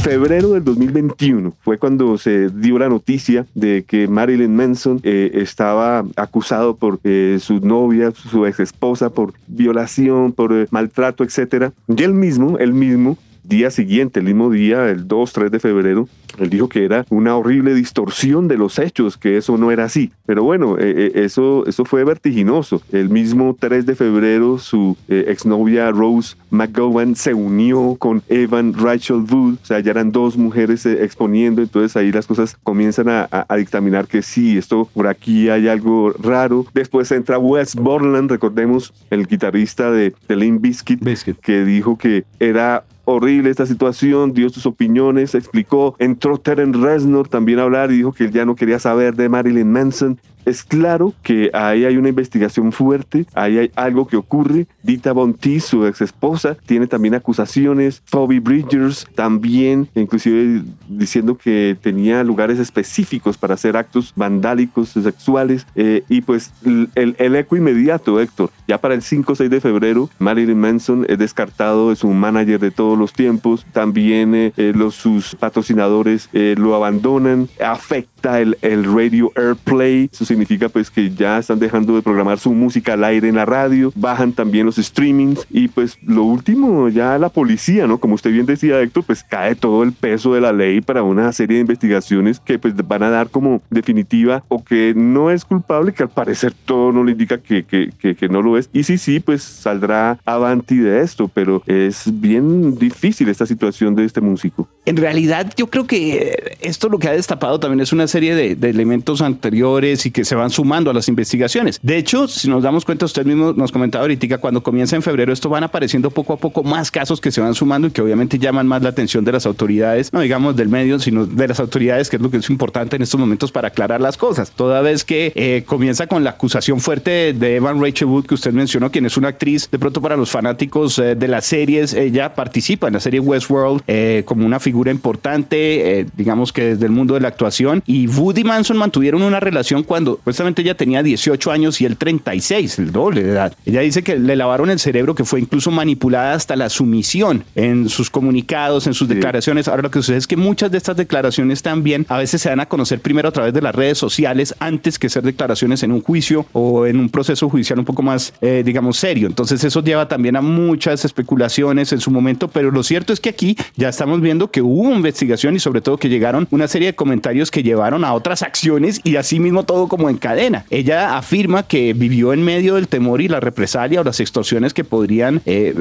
Febrero 0.06 0.52
del 0.52 0.62
2021 0.62 1.52
fue 1.62 1.78
cuando 1.78 2.16
se 2.16 2.48
dio 2.48 2.78
la 2.78 2.88
noticia 2.88 3.44
de 3.54 3.84
que 3.84 4.06
Marilyn 4.06 4.54
Manson 4.54 5.00
eh, 5.02 5.32
estaba 5.34 6.04
acusado 6.14 6.76
por 6.76 7.00
eh, 7.02 7.38
su 7.40 7.58
novia, 7.58 8.12
su 8.12 8.46
ex 8.46 8.60
esposa, 8.60 9.10
por 9.10 9.32
violación, 9.48 10.30
por 10.30 10.52
eh, 10.52 10.68
maltrato, 10.70 11.24
etc. 11.24 11.72
Y 11.88 12.04
él 12.04 12.14
mismo, 12.14 12.56
él 12.58 12.72
mismo, 12.72 13.18
día 13.42 13.72
siguiente, 13.72 14.20
el 14.20 14.26
mismo 14.26 14.48
día, 14.48 14.88
el 14.88 15.08
2, 15.08 15.32
3 15.32 15.50
de 15.50 15.58
febrero, 15.58 16.08
él 16.38 16.50
dijo 16.50 16.68
que 16.68 16.84
era 16.84 17.04
una 17.10 17.36
horrible 17.36 17.74
distorsión 17.74 18.48
de 18.48 18.56
los 18.56 18.78
hechos, 18.78 19.16
que 19.16 19.36
eso 19.36 19.56
no 19.56 19.70
era 19.70 19.84
así. 19.84 20.12
Pero 20.26 20.42
bueno, 20.42 20.76
eh, 20.78 21.12
eh, 21.14 21.24
eso, 21.24 21.64
eso 21.66 21.84
fue 21.84 22.04
vertiginoso. 22.04 22.82
El 22.92 23.08
mismo 23.08 23.56
3 23.58 23.86
de 23.86 23.94
febrero, 23.94 24.58
su 24.58 24.96
eh, 25.08 25.26
exnovia 25.28 25.90
Rose 25.90 26.36
McGowan 26.50 27.16
se 27.16 27.34
unió 27.34 27.96
con 27.98 28.22
Evan 28.28 28.74
Rachel 28.74 29.24
Wood. 29.30 29.54
O 29.62 29.66
sea, 29.66 29.80
ya 29.80 29.90
eran 29.90 30.12
dos 30.12 30.36
mujeres 30.36 30.86
exponiendo. 30.86 31.62
Entonces 31.62 31.96
ahí 31.96 32.12
las 32.12 32.26
cosas 32.26 32.56
comienzan 32.62 33.08
a, 33.08 33.46
dictaminar 33.56 34.06
que 34.06 34.20
sí, 34.20 34.58
esto 34.58 34.88
por 34.92 35.06
aquí 35.06 35.48
hay 35.48 35.68
algo 35.68 36.12
raro. 36.12 36.66
Después 36.74 37.10
entra 37.12 37.38
Wes 37.38 37.74
Borland, 37.74 38.30
recordemos, 38.30 38.92
el 39.10 39.26
guitarrista 39.26 39.90
de, 39.90 40.14
The 40.26 40.36
Limp 40.36 40.60
Bizkit, 40.60 41.00
que 41.40 41.64
dijo 41.64 41.96
que 41.96 42.24
era 42.38 42.84
horrible 43.06 43.50
esta 43.50 43.64
situación, 43.64 44.34
dio 44.34 44.50
sus 44.50 44.66
opiniones, 44.66 45.34
explicó, 45.34 45.96
entró 45.98 46.25
Terence 46.42 46.78
Reznor 46.78 47.28
también 47.28 47.58
hablar 47.58 47.90
y 47.90 47.98
dijo 47.98 48.12
que 48.12 48.24
él 48.24 48.32
ya 48.32 48.44
no 48.44 48.54
quería 48.54 48.78
saber 48.78 49.14
de 49.14 49.28
Marilyn 49.28 49.70
Manson 49.70 50.18
es 50.46 50.62
claro 50.62 51.12
que 51.22 51.50
ahí 51.52 51.84
hay 51.84 51.96
una 51.96 52.08
investigación 52.08 52.72
fuerte, 52.72 53.26
ahí 53.34 53.58
hay 53.58 53.70
algo 53.74 54.06
que 54.06 54.16
ocurre. 54.16 54.66
Dita 54.82 55.12
Bonti, 55.12 55.58
su 55.58 55.84
ex 55.86 56.00
esposa, 56.00 56.56
tiene 56.66 56.86
también 56.86 57.14
acusaciones. 57.14 58.00
Toby 58.08 58.38
Bridgers 58.38 59.06
también, 59.16 59.88
inclusive 59.96 60.62
diciendo 60.88 61.36
que 61.36 61.76
tenía 61.82 62.22
lugares 62.22 62.60
específicos 62.60 63.36
para 63.36 63.54
hacer 63.54 63.76
actos 63.76 64.12
vandálicos, 64.14 64.90
sexuales. 64.90 65.66
Eh, 65.74 66.04
y 66.08 66.20
pues 66.20 66.52
el, 66.94 67.36
eco 67.36 67.56
inmediato, 67.56 68.20
Héctor, 68.20 68.50
ya 68.68 68.78
para 68.78 68.94
el 68.94 69.02
5 69.02 69.32
o 69.32 69.34
6 69.34 69.50
de 69.50 69.60
febrero, 69.60 70.08
Marilyn 70.20 70.58
Manson 70.58 71.06
es 71.08 71.18
descartado 71.18 71.90
de 71.90 71.96
su 71.96 72.08
manager 72.08 72.60
de 72.60 72.70
todos 72.70 72.96
los 72.96 73.12
tiempos. 73.12 73.66
También 73.72 74.34
eh, 74.34 74.52
eh, 74.56 74.72
los, 74.74 74.94
sus 74.94 75.34
patrocinadores 75.34 76.28
lo 76.32 76.76
abandonan. 76.76 77.48
Afecta 77.64 78.40
el, 78.40 78.56
el 78.62 78.84
radio 78.84 79.32
airplay, 79.34 80.08
sus 80.12 80.30
significa 80.36 80.68
pues 80.68 80.90
que 80.90 81.10
ya 81.14 81.38
están 81.38 81.58
dejando 81.58 81.96
de 81.96 82.02
programar 82.02 82.38
su 82.38 82.52
música 82.52 82.92
al 82.92 83.04
aire 83.04 83.28
en 83.28 83.36
la 83.36 83.46
radio, 83.46 83.90
bajan 83.96 84.32
también 84.32 84.66
los 84.66 84.76
streamings 84.76 85.46
y 85.50 85.68
pues 85.68 85.96
lo 86.02 86.24
último, 86.24 86.90
ya 86.90 87.18
la 87.18 87.30
policía, 87.30 87.86
¿no? 87.86 87.98
Como 87.98 88.14
usted 88.14 88.32
bien 88.32 88.44
decía 88.44 88.80
Héctor, 88.82 89.04
pues 89.04 89.24
cae 89.24 89.54
todo 89.54 89.82
el 89.82 89.92
peso 89.92 90.34
de 90.34 90.42
la 90.42 90.52
ley 90.52 90.82
para 90.82 91.02
una 91.02 91.32
serie 91.32 91.56
de 91.56 91.62
investigaciones 91.62 92.38
que 92.38 92.58
pues 92.58 92.74
van 92.76 93.02
a 93.02 93.08
dar 93.08 93.30
como 93.30 93.62
definitiva 93.70 94.44
o 94.48 94.62
que 94.62 94.92
no 94.94 95.30
es 95.30 95.46
culpable, 95.46 95.94
que 95.94 96.02
al 96.02 96.10
parecer 96.10 96.52
todo 96.66 96.92
no 96.92 97.02
le 97.02 97.12
indica 97.12 97.38
que, 97.38 97.64
que, 97.64 97.90
que, 97.98 98.28
no 98.28 98.42
lo 98.42 98.58
es. 98.58 98.68
Y 98.74 98.82
sí, 98.82 98.98
sí, 98.98 99.20
pues 99.20 99.42
saldrá 99.42 100.18
avanti 100.26 100.76
de 100.76 101.00
esto, 101.00 101.28
pero 101.32 101.62
es 101.66 102.04
bien 102.20 102.76
difícil 102.76 103.30
esta 103.30 103.46
situación 103.46 103.94
de 103.94 104.04
este 104.04 104.20
músico. 104.20 104.68
En 104.86 104.96
realidad 104.96 105.52
yo 105.56 105.68
creo 105.68 105.86
que 105.86 106.56
esto 106.60 106.88
lo 106.88 106.98
que 106.98 107.08
ha 107.08 107.12
destapado 107.12 107.60
también 107.60 107.80
es 107.80 107.92
una 107.92 108.06
serie 108.06 108.34
de, 108.34 108.68
elementos 108.68 109.20
anteriores 109.20 110.06
y 110.06 110.10
que 110.10 110.24
se 110.24 110.34
van 110.34 110.50
sumando 110.50 110.90
a 110.90 110.94
las 110.94 111.08
investigaciones. 111.08 111.78
De 111.82 111.96
hecho, 111.96 112.28
si 112.28 112.48
nos 112.48 112.62
damos 112.62 112.84
cuenta, 112.84 113.04
usted 113.04 113.24
mismo 113.24 113.52
nos 113.52 113.72
comentaba 113.72 114.02
ahorita, 114.02 114.38
cuando 114.38 114.62
comienza 114.62 114.96
en 114.96 115.02
febrero, 115.02 115.32
esto 115.32 115.48
van 115.48 115.64
apareciendo 115.64 116.10
poco 116.10 116.32
a 116.32 116.36
poco 116.36 116.62
más 116.62 116.90
casos 116.90 117.20
que 117.20 117.30
se 117.30 117.40
van 117.40 117.54
sumando 117.54 117.88
y 117.88 117.90
que 117.90 118.00
obviamente 118.00 118.38
llaman 118.38 118.66
más 118.66 118.82
la 118.82 118.88
atención 118.88 119.24
de 119.24 119.32
las 119.32 119.46
autoridades, 119.46 120.12
no 120.12 120.20
digamos 120.20 120.56
del 120.56 120.68
medio, 120.68 120.98
sino 120.98 121.26
de 121.26 121.48
las 121.48 121.60
autoridades, 121.60 122.08
que 122.08 122.16
es 122.16 122.22
lo 122.22 122.30
que 122.30 122.36
es 122.36 122.48
importante 122.48 122.96
en 122.96 123.02
estos 123.02 123.18
momentos 123.18 123.52
para 123.52 123.68
aclarar 123.68 124.00
las 124.00 124.16
cosas. 124.16 124.52
Toda 124.52 124.80
vez 124.82 125.04
que 125.04 125.32
eh, 125.34 125.64
comienza 125.66 126.06
con 126.06 126.24
la 126.24 126.30
acusación 126.30 126.80
fuerte 126.80 127.32
de 127.32 127.56
Evan 127.56 127.82
Rachel 127.82 128.06
Wood, 128.06 128.26
que 128.26 128.34
usted 128.34 128.52
mencionó, 128.52 128.90
quien 128.90 129.06
es 129.06 129.16
una 129.16 129.28
actriz, 129.28 129.68
de 129.70 129.78
pronto 129.78 130.00
para 130.00 130.16
los 130.16 130.30
fanáticos 130.30 130.98
eh, 130.98 131.14
de 131.14 131.28
las 131.28 131.46
series, 131.46 131.92
ella 131.92 132.34
participa 132.34 132.86
en 132.86 132.94
la 132.94 133.00
serie 133.00 133.20
Westworld 133.20 133.82
eh, 133.86 134.22
como 134.24 134.46
una 134.46 134.60
figura 134.60 134.75
importante, 134.90 136.06
digamos 136.16 136.52
que 136.52 136.64
desde 136.64 136.86
el 136.86 136.92
mundo 136.92 137.14
de 137.14 137.20
la 137.20 137.28
actuación. 137.28 137.82
Y 137.86 138.06
Woody 138.06 138.44
Manson 138.44 138.76
mantuvieron 138.76 139.22
una 139.22 139.40
relación 139.40 139.82
cuando 139.82 140.16
supuestamente 140.16 140.62
ella 140.62 140.76
tenía 140.76 141.02
18 141.02 141.50
años 141.50 141.80
y 141.80 141.86
él 141.86 141.96
36, 141.96 142.78
el 142.78 142.92
doble 142.92 143.22
de 143.22 143.30
edad. 143.30 143.56
Ella 143.64 143.80
dice 143.80 144.02
que 144.02 144.16
le 144.18 144.36
lavaron 144.36 144.70
el 144.70 144.78
cerebro, 144.78 145.14
que 145.14 145.24
fue 145.24 145.40
incluso 145.40 145.70
manipulada 145.70 146.34
hasta 146.34 146.56
la 146.56 146.68
sumisión 146.68 147.44
en 147.54 147.88
sus 147.88 148.10
comunicados, 148.10 148.86
en 148.86 148.94
sus 148.94 149.08
declaraciones. 149.08 149.68
Ahora 149.68 149.82
lo 149.82 149.90
que 149.90 150.00
sucede 150.00 150.16
es 150.16 150.26
que 150.26 150.36
muchas 150.36 150.70
de 150.70 150.78
estas 150.78 150.96
declaraciones 150.96 151.62
también 151.62 152.06
a 152.08 152.18
veces 152.18 152.42
se 152.42 152.48
dan 152.48 152.60
a 152.60 152.66
conocer 152.66 153.00
primero 153.00 153.28
a 153.28 153.32
través 153.32 153.54
de 153.54 153.62
las 153.62 153.74
redes 153.74 153.98
sociales 153.98 154.54
antes 154.58 154.98
que 154.98 155.08
ser 155.08 155.22
declaraciones 155.22 155.82
en 155.82 155.92
un 155.92 156.02
juicio 156.02 156.46
o 156.52 156.86
en 156.86 156.98
un 156.98 157.08
proceso 157.08 157.48
judicial 157.48 157.78
un 157.78 157.84
poco 157.84 158.02
más, 158.02 158.32
eh, 158.40 158.62
digamos, 158.64 158.96
serio. 158.96 159.26
Entonces 159.26 159.62
eso 159.64 159.82
lleva 159.82 160.08
también 160.08 160.36
a 160.36 160.40
muchas 160.40 161.04
especulaciones 161.04 161.92
en 161.92 162.00
su 162.00 162.10
momento, 162.10 162.48
pero 162.48 162.70
lo 162.70 162.82
cierto 162.82 163.12
es 163.12 163.20
que 163.20 163.30
aquí 163.30 163.56
ya 163.76 163.88
estamos 163.88 164.20
viendo 164.20 164.50
que 164.50 164.62
hubo 164.66 164.92
investigación 164.92 165.56
y 165.56 165.60
sobre 165.60 165.80
todo 165.80 165.96
que 165.96 166.08
llegaron 166.08 166.46
una 166.50 166.68
serie 166.68 166.88
de 166.88 166.94
comentarios 166.94 167.50
que 167.50 167.62
llevaron 167.62 168.04
a 168.04 168.12
otras 168.12 168.42
acciones 168.42 169.00
y 169.04 169.16
así 169.16 169.40
mismo 169.40 169.64
todo 169.64 169.88
como 169.88 170.10
en 170.10 170.16
cadena. 170.16 170.64
Ella 170.70 171.16
afirma 171.16 171.62
que 171.62 171.92
vivió 171.92 172.32
en 172.32 172.42
medio 172.42 172.74
del 172.74 172.88
temor 172.88 173.20
y 173.20 173.28
la 173.28 173.40
represalia 173.40 174.00
o 174.00 174.04
las 174.04 174.20
extorsiones 174.20 174.74
que 174.74 174.84
podrían 174.84 175.42
eh, 175.46 175.74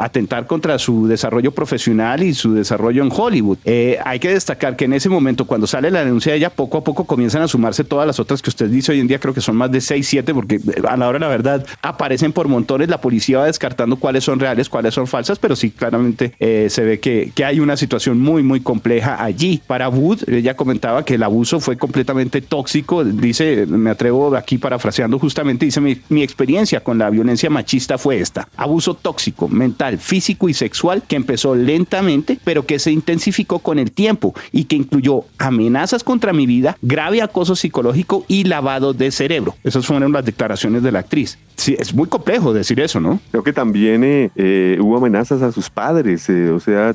atentar 0.00 0.46
contra 0.46 0.78
su 0.78 1.06
desarrollo 1.06 1.52
profesional 1.52 2.22
y 2.22 2.34
su 2.34 2.54
desarrollo 2.54 3.02
en 3.02 3.10
Hollywood. 3.14 3.58
Eh, 3.64 3.98
hay 4.04 4.18
que 4.18 4.30
destacar 4.30 4.76
que 4.76 4.84
en 4.84 4.92
ese 4.92 5.08
momento, 5.08 5.46
cuando 5.46 5.66
sale 5.66 5.90
la 5.90 6.04
denuncia 6.04 6.32
de 6.32 6.38
ella, 6.38 6.50
poco 6.50 6.78
a 6.78 6.84
poco 6.84 7.04
comienzan 7.04 7.42
a 7.42 7.48
sumarse 7.48 7.84
todas 7.84 8.06
las 8.06 8.20
otras 8.20 8.42
que 8.42 8.50
usted 8.50 8.68
dice 8.68 8.92
hoy 8.92 9.00
en 9.00 9.08
día, 9.08 9.18
creo 9.18 9.34
que 9.34 9.40
son 9.40 9.56
más 9.56 9.70
de 9.70 9.80
6, 9.80 10.06
7, 10.06 10.34
porque 10.34 10.60
a 10.88 10.96
la 10.96 11.08
hora 11.08 11.18
de 11.18 11.24
la 11.24 11.28
verdad 11.28 11.66
aparecen 11.82 12.32
por 12.32 12.48
montones, 12.48 12.88
la 12.88 13.00
policía 13.00 13.38
va 13.38 13.46
descartando 13.46 13.96
cuáles 13.96 14.24
son 14.24 14.40
reales, 14.40 14.68
cuáles 14.68 14.94
son 14.94 15.06
falsas, 15.06 15.38
pero 15.38 15.56
sí 15.56 15.70
claramente 15.70 16.32
eh, 16.38 16.68
se 16.70 16.84
ve 16.84 17.00
que, 17.00 17.32
que 17.34 17.44
hay 17.44 17.60
una 17.60 17.76
situación 17.76 18.18
muy, 18.26 18.42
muy 18.42 18.60
compleja 18.60 19.22
allí. 19.22 19.62
Para 19.64 19.88
Wood, 19.88 20.28
ella 20.28 20.56
comentaba 20.56 21.04
que 21.04 21.14
el 21.14 21.22
abuso 21.22 21.60
fue 21.60 21.76
completamente 21.76 22.40
tóxico, 22.40 23.04
dice, 23.04 23.66
me 23.66 23.90
atrevo 23.90 24.34
aquí 24.34 24.58
parafraseando 24.58 25.18
justamente, 25.20 25.64
dice, 25.64 25.80
mi, 25.80 26.00
mi 26.08 26.22
experiencia 26.22 26.82
con 26.82 26.98
la 26.98 27.08
violencia 27.08 27.48
machista 27.50 27.98
fue 27.98 28.18
esta, 28.18 28.48
abuso 28.56 28.94
tóxico, 28.94 29.46
mental, 29.46 29.98
físico 29.98 30.48
y 30.48 30.54
sexual 30.54 31.04
que 31.06 31.14
empezó 31.14 31.54
lentamente, 31.54 32.40
pero 32.42 32.66
que 32.66 32.80
se 32.80 32.90
intensificó 32.90 33.60
con 33.60 33.78
el 33.78 33.92
tiempo 33.92 34.34
y 34.50 34.64
que 34.64 34.74
incluyó 34.74 35.24
amenazas 35.38 36.02
contra 36.02 36.32
mi 36.32 36.46
vida, 36.46 36.76
grave 36.82 37.22
acoso 37.22 37.54
psicológico 37.54 38.24
y 38.26 38.44
lavado 38.44 38.92
de 38.92 39.12
cerebro. 39.12 39.54
Esas 39.62 39.86
fueron 39.86 40.12
las 40.12 40.24
declaraciones 40.24 40.82
de 40.82 40.90
la 40.90 40.98
actriz. 40.98 41.38
Sí, 41.56 41.74
es 41.78 41.94
muy 41.94 42.06
complejo 42.06 42.52
decir 42.52 42.78
eso, 42.80 43.00
¿no? 43.00 43.18
Creo 43.30 43.42
que 43.42 43.52
también 43.52 44.04
eh, 44.04 44.30
eh, 44.36 44.78
hubo 44.80 44.98
amenazas 44.98 45.40
a 45.40 45.52
sus 45.52 45.70
padres, 45.70 46.28
eh, 46.28 46.50
o 46.50 46.60
sea, 46.60 46.94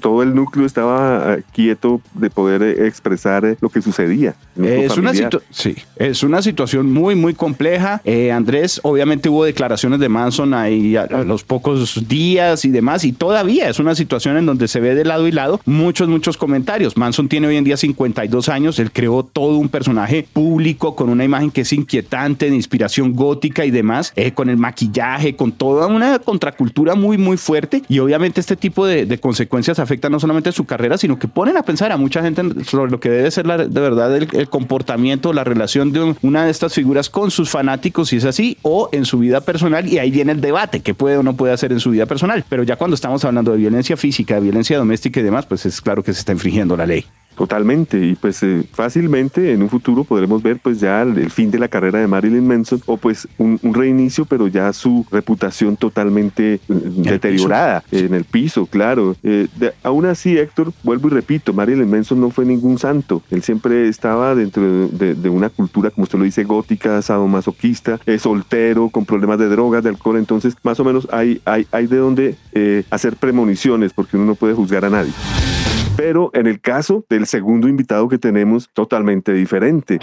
todo 0.00 0.22
el 0.22 0.25
núcleo 0.34 0.66
estaba 0.66 1.38
quieto 1.52 2.00
de 2.14 2.30
poder 2.30 2.62
expresar 2.62 3.56
lo 3.60 3.68
que 3.68 3.82
sucedía. 3.82 4.34
Es 4.62 4.96
una, 4.96 5.12
sí, 5.50 5.76
es 5.96 6.22
una 6.22 6.42
situación 6.42 6.92
muy, 6.92 7.14
muy 7.14 7.34
compleja. 7.34 8.00
Andrés, 8.32 8.80
obviamente 8.82 9.28
hubo 9.28 9.44
declaraciones 9.44 10.00
de 10.00 10.08
Manson 10.08 10.54
ahí 10.54 10.96
a, 10.96 11.06
los 11.24 11.44
pocos 11.44 12.08
días 12.08 12.64
y 12.64 12.70
demás, 12.70 13.04
y 13.04 13.12
todavía 13.12 13.68
es 13.68 13.78
una 13.78 13.94
situación 13.94 14.36
en 14.36 14.46
donde 14.46 14.68
se 14.68 14.80
ve 14.80 14.94
de 14.94 15.04
lado 15.04 15.26
y 15.26 15.32
lado 15.32 15.60
muchos, 15.64 16.08
muchos 16.08 16.36
comentarios. 16.36 16.96
Manson 16.96 17.28
tiene 17.28 17.46
hoy 17.46 17.56
en 17.56 17.64
día 17.64 17.76
52 17.76 18.48
años, 18.48 18.78
él 18.78 18.90
creó 18.92 19.22
todo 19.24 19.56
un 19.56 19.68
personaje 19.68 20.26
público 20.32 20.94
con 20.96 21.08
una 21.08 21.24
imagen 21.24 21.50
que 21.50 21.62
es 21.62 21.72
inquietante, 21.72 22.50
de 22.50 22.56
inspiración 22.56 23.14
gótica 23.14 23.64
y 23.64 23.70
demás, 23.70 24.12
eh, 24.16 24.32
con 24.32 24.48
el 24.48 24.56
maquillaje, 24.56 25.36
con 25.36 25.52
toda 25.52 25.86
una 25.86 26.18
contracultura 26.18 26.94
muy, 26.94 27.18
muy 27.18 27.36
fuerte, 27.36 27.82
y 27.88 27.98
obviamente 27.98 28.40
este 28.40 28.56
tipo 28.56 28.86
de, 28.86 29.18
consecuencias 29.18 29.78
no 30.10 30.20
solamente 30.20 30.52
su 30.52 30.64
carrera, 30.64 30.98
sino 30.98 31.18
que 31.18 31.28
ponen 31.28 31.56
a 31.56 31.62
pensar 31.62 31.92
a 31.92 31.96
mucha 31.96 32.22
gente 32.22 32.42
sobre 32.64 32.90
lo 32.90 33.00
que 33.00 33.10
debe 33.10 33.30
ser 33.30 33.46
la, 33.46 33.58
de 33.58 33.80
verdad 33.80 34.16
el, 34.16 34.48
comportamiento, 34.48 35.32
la 35.32 35.44
relación 35.44 35.92
de 35.92 36.14
una 36.22 36.44
de 36.44 36.50
estas 36.50 36.74
figuras 36.74 37.10
con 37.10 37.30
sus 37.30 37.50
fanáticos, 37.50 38.08
si 38.08 38.16
es 38.16 38.24
así, 38.24 38.58
o 38.62 38.88
en 38.92 39.04
su 39.04 39.18
vida 39.18 39.40
personal, 39.40 39.86
y 39.86 39.98
ahí 39.98 40.10
viene 40.10 40.32
el 40.32 40.40
debate, 40.40 40.80
qué 40.80 40.94
puede 40.94 41.16
o 41.16 41.22
no 41.22 41.36
puede 41.36 41.52
hacer 41.52 41.72
en 41.72 41.80
su 41.80 41.90
vida 41.90 42.06
personal. 42.06 42.44
Pero 42.48 42.62
ya 42.62 42.76
cuando 42.76 42.94
estamos 42.94 43.24
hablando 43.24 43.52
de 43.52 43.58
violencia 43.58 43.96
física, 43.96 44.36
de 44.36 44.40
violencia 44.42 44.78
doméstica 44.78 45.20
y 45.20 45.22
demás, 45.22 45.46
pues 45.46 45.66
es 45.66 45.80
claro 45.80 46.02
que 46.02 46.12
se 46.12 46.20
está 46.20 46.32
infringiendo 46.32 46.76
la 46.76 46.86
ley. 46.86 47.04
Totalmente, 47.36 48.02
y 48.02 48.14
pues 48.14 48.42
eh, 48.42 48.64
fácilmente 48.72 49.52
en 49.52 49.60
un 49.60 49.68
futuro 49.68 50.04
podremos 50.04 50.42
ver 50.42 50.58
pues 50.58 50.80
ya 50.80 51.02
el, 51.02 51.30
fin 51.30 51.50
de 51.50 51.58
la 51.58 51.68
carrera 51.68 51.98
de 51.98 52.06
Marilyn 52.06 52.46
Manson 52.46 52.80
o 52.86 52.96
pues 52.96 53.28
un, 53.36 53.60
reinicio, 53.74 54.24
pero 54.24 54.48
ya 54.48 54.72
su 54.72 55.04
reputación 55.12 55.76
totalmente 55.76 56.60
mm, 56.66 57.02
deteriorada 57.02 57.84
en 57.92 58.14
el 58.14 58.24
piso, 58.24 58.64
claro. 58.64 59.16
Eh, 59.22 59.48
aún 59.82 60.06
así, 60.06 60.38
Héctor, 60.38 60.72
vuelvo 60.82 61.08
y 61.08 61.10
repito, 61.10 61.52
Marilyn 61.52 61.90
Manson 61.90 62.18
no 62.18 62.30
fue 62.30 62.46
ningún 62.46 62.78
santo, 62.78 63.22
él 63.30 63.42
siempre 63.42 63.86
estaba 63.86 64.34
dentro 64.34 64.88
de, 64.88 65.28
una 65.28 65.50
cultura, 65.50 65.90
como 65.90 66.04
usted 66.04 66.18
lo 66.18 66.24
dice, 66.24 66.44
gótica, 66.44 67.02
sadomasoquista, 67.02 68.00
eh, 68.06 68.18
soltero, 68.18 68.88
con 68.88 69.04
problemas 69.04 69.38
de 69.38 69.48
drogas, 69.48 69.84
de 69.84 69.90
alcohol, 69.90 70.16
entonces 70.16 70.56
más 70.62 70.80
o 70.80 70.84
menos 70.84 71.06
hay, 71.12 71.42
hay, 71.44 71.66
hay 71.70 71.86
de 71.86 71.98
dónde 71.98 72.36
hacer 72.88 73.16
premoniciones, 73.16 73.92
porque 73.92 74.16
uno 74.16 74.24
no 74.24 74.34
puede 74.36 74.54
juzgar 74.54 74.86
a 74.86 74.90
nadie 74.90 75.12
pero 75.96 76.30
en 76.34 76.46
el 76.46 76.60
caso 76.60 77.04
del 77.08 77.26
segundo 77.26 77.68
invitado 77.68 78.08
que 78.08 78.18
tenemos, 78.18 78.68
totalmente 78.72 79.32
diferente. 79.32 79.98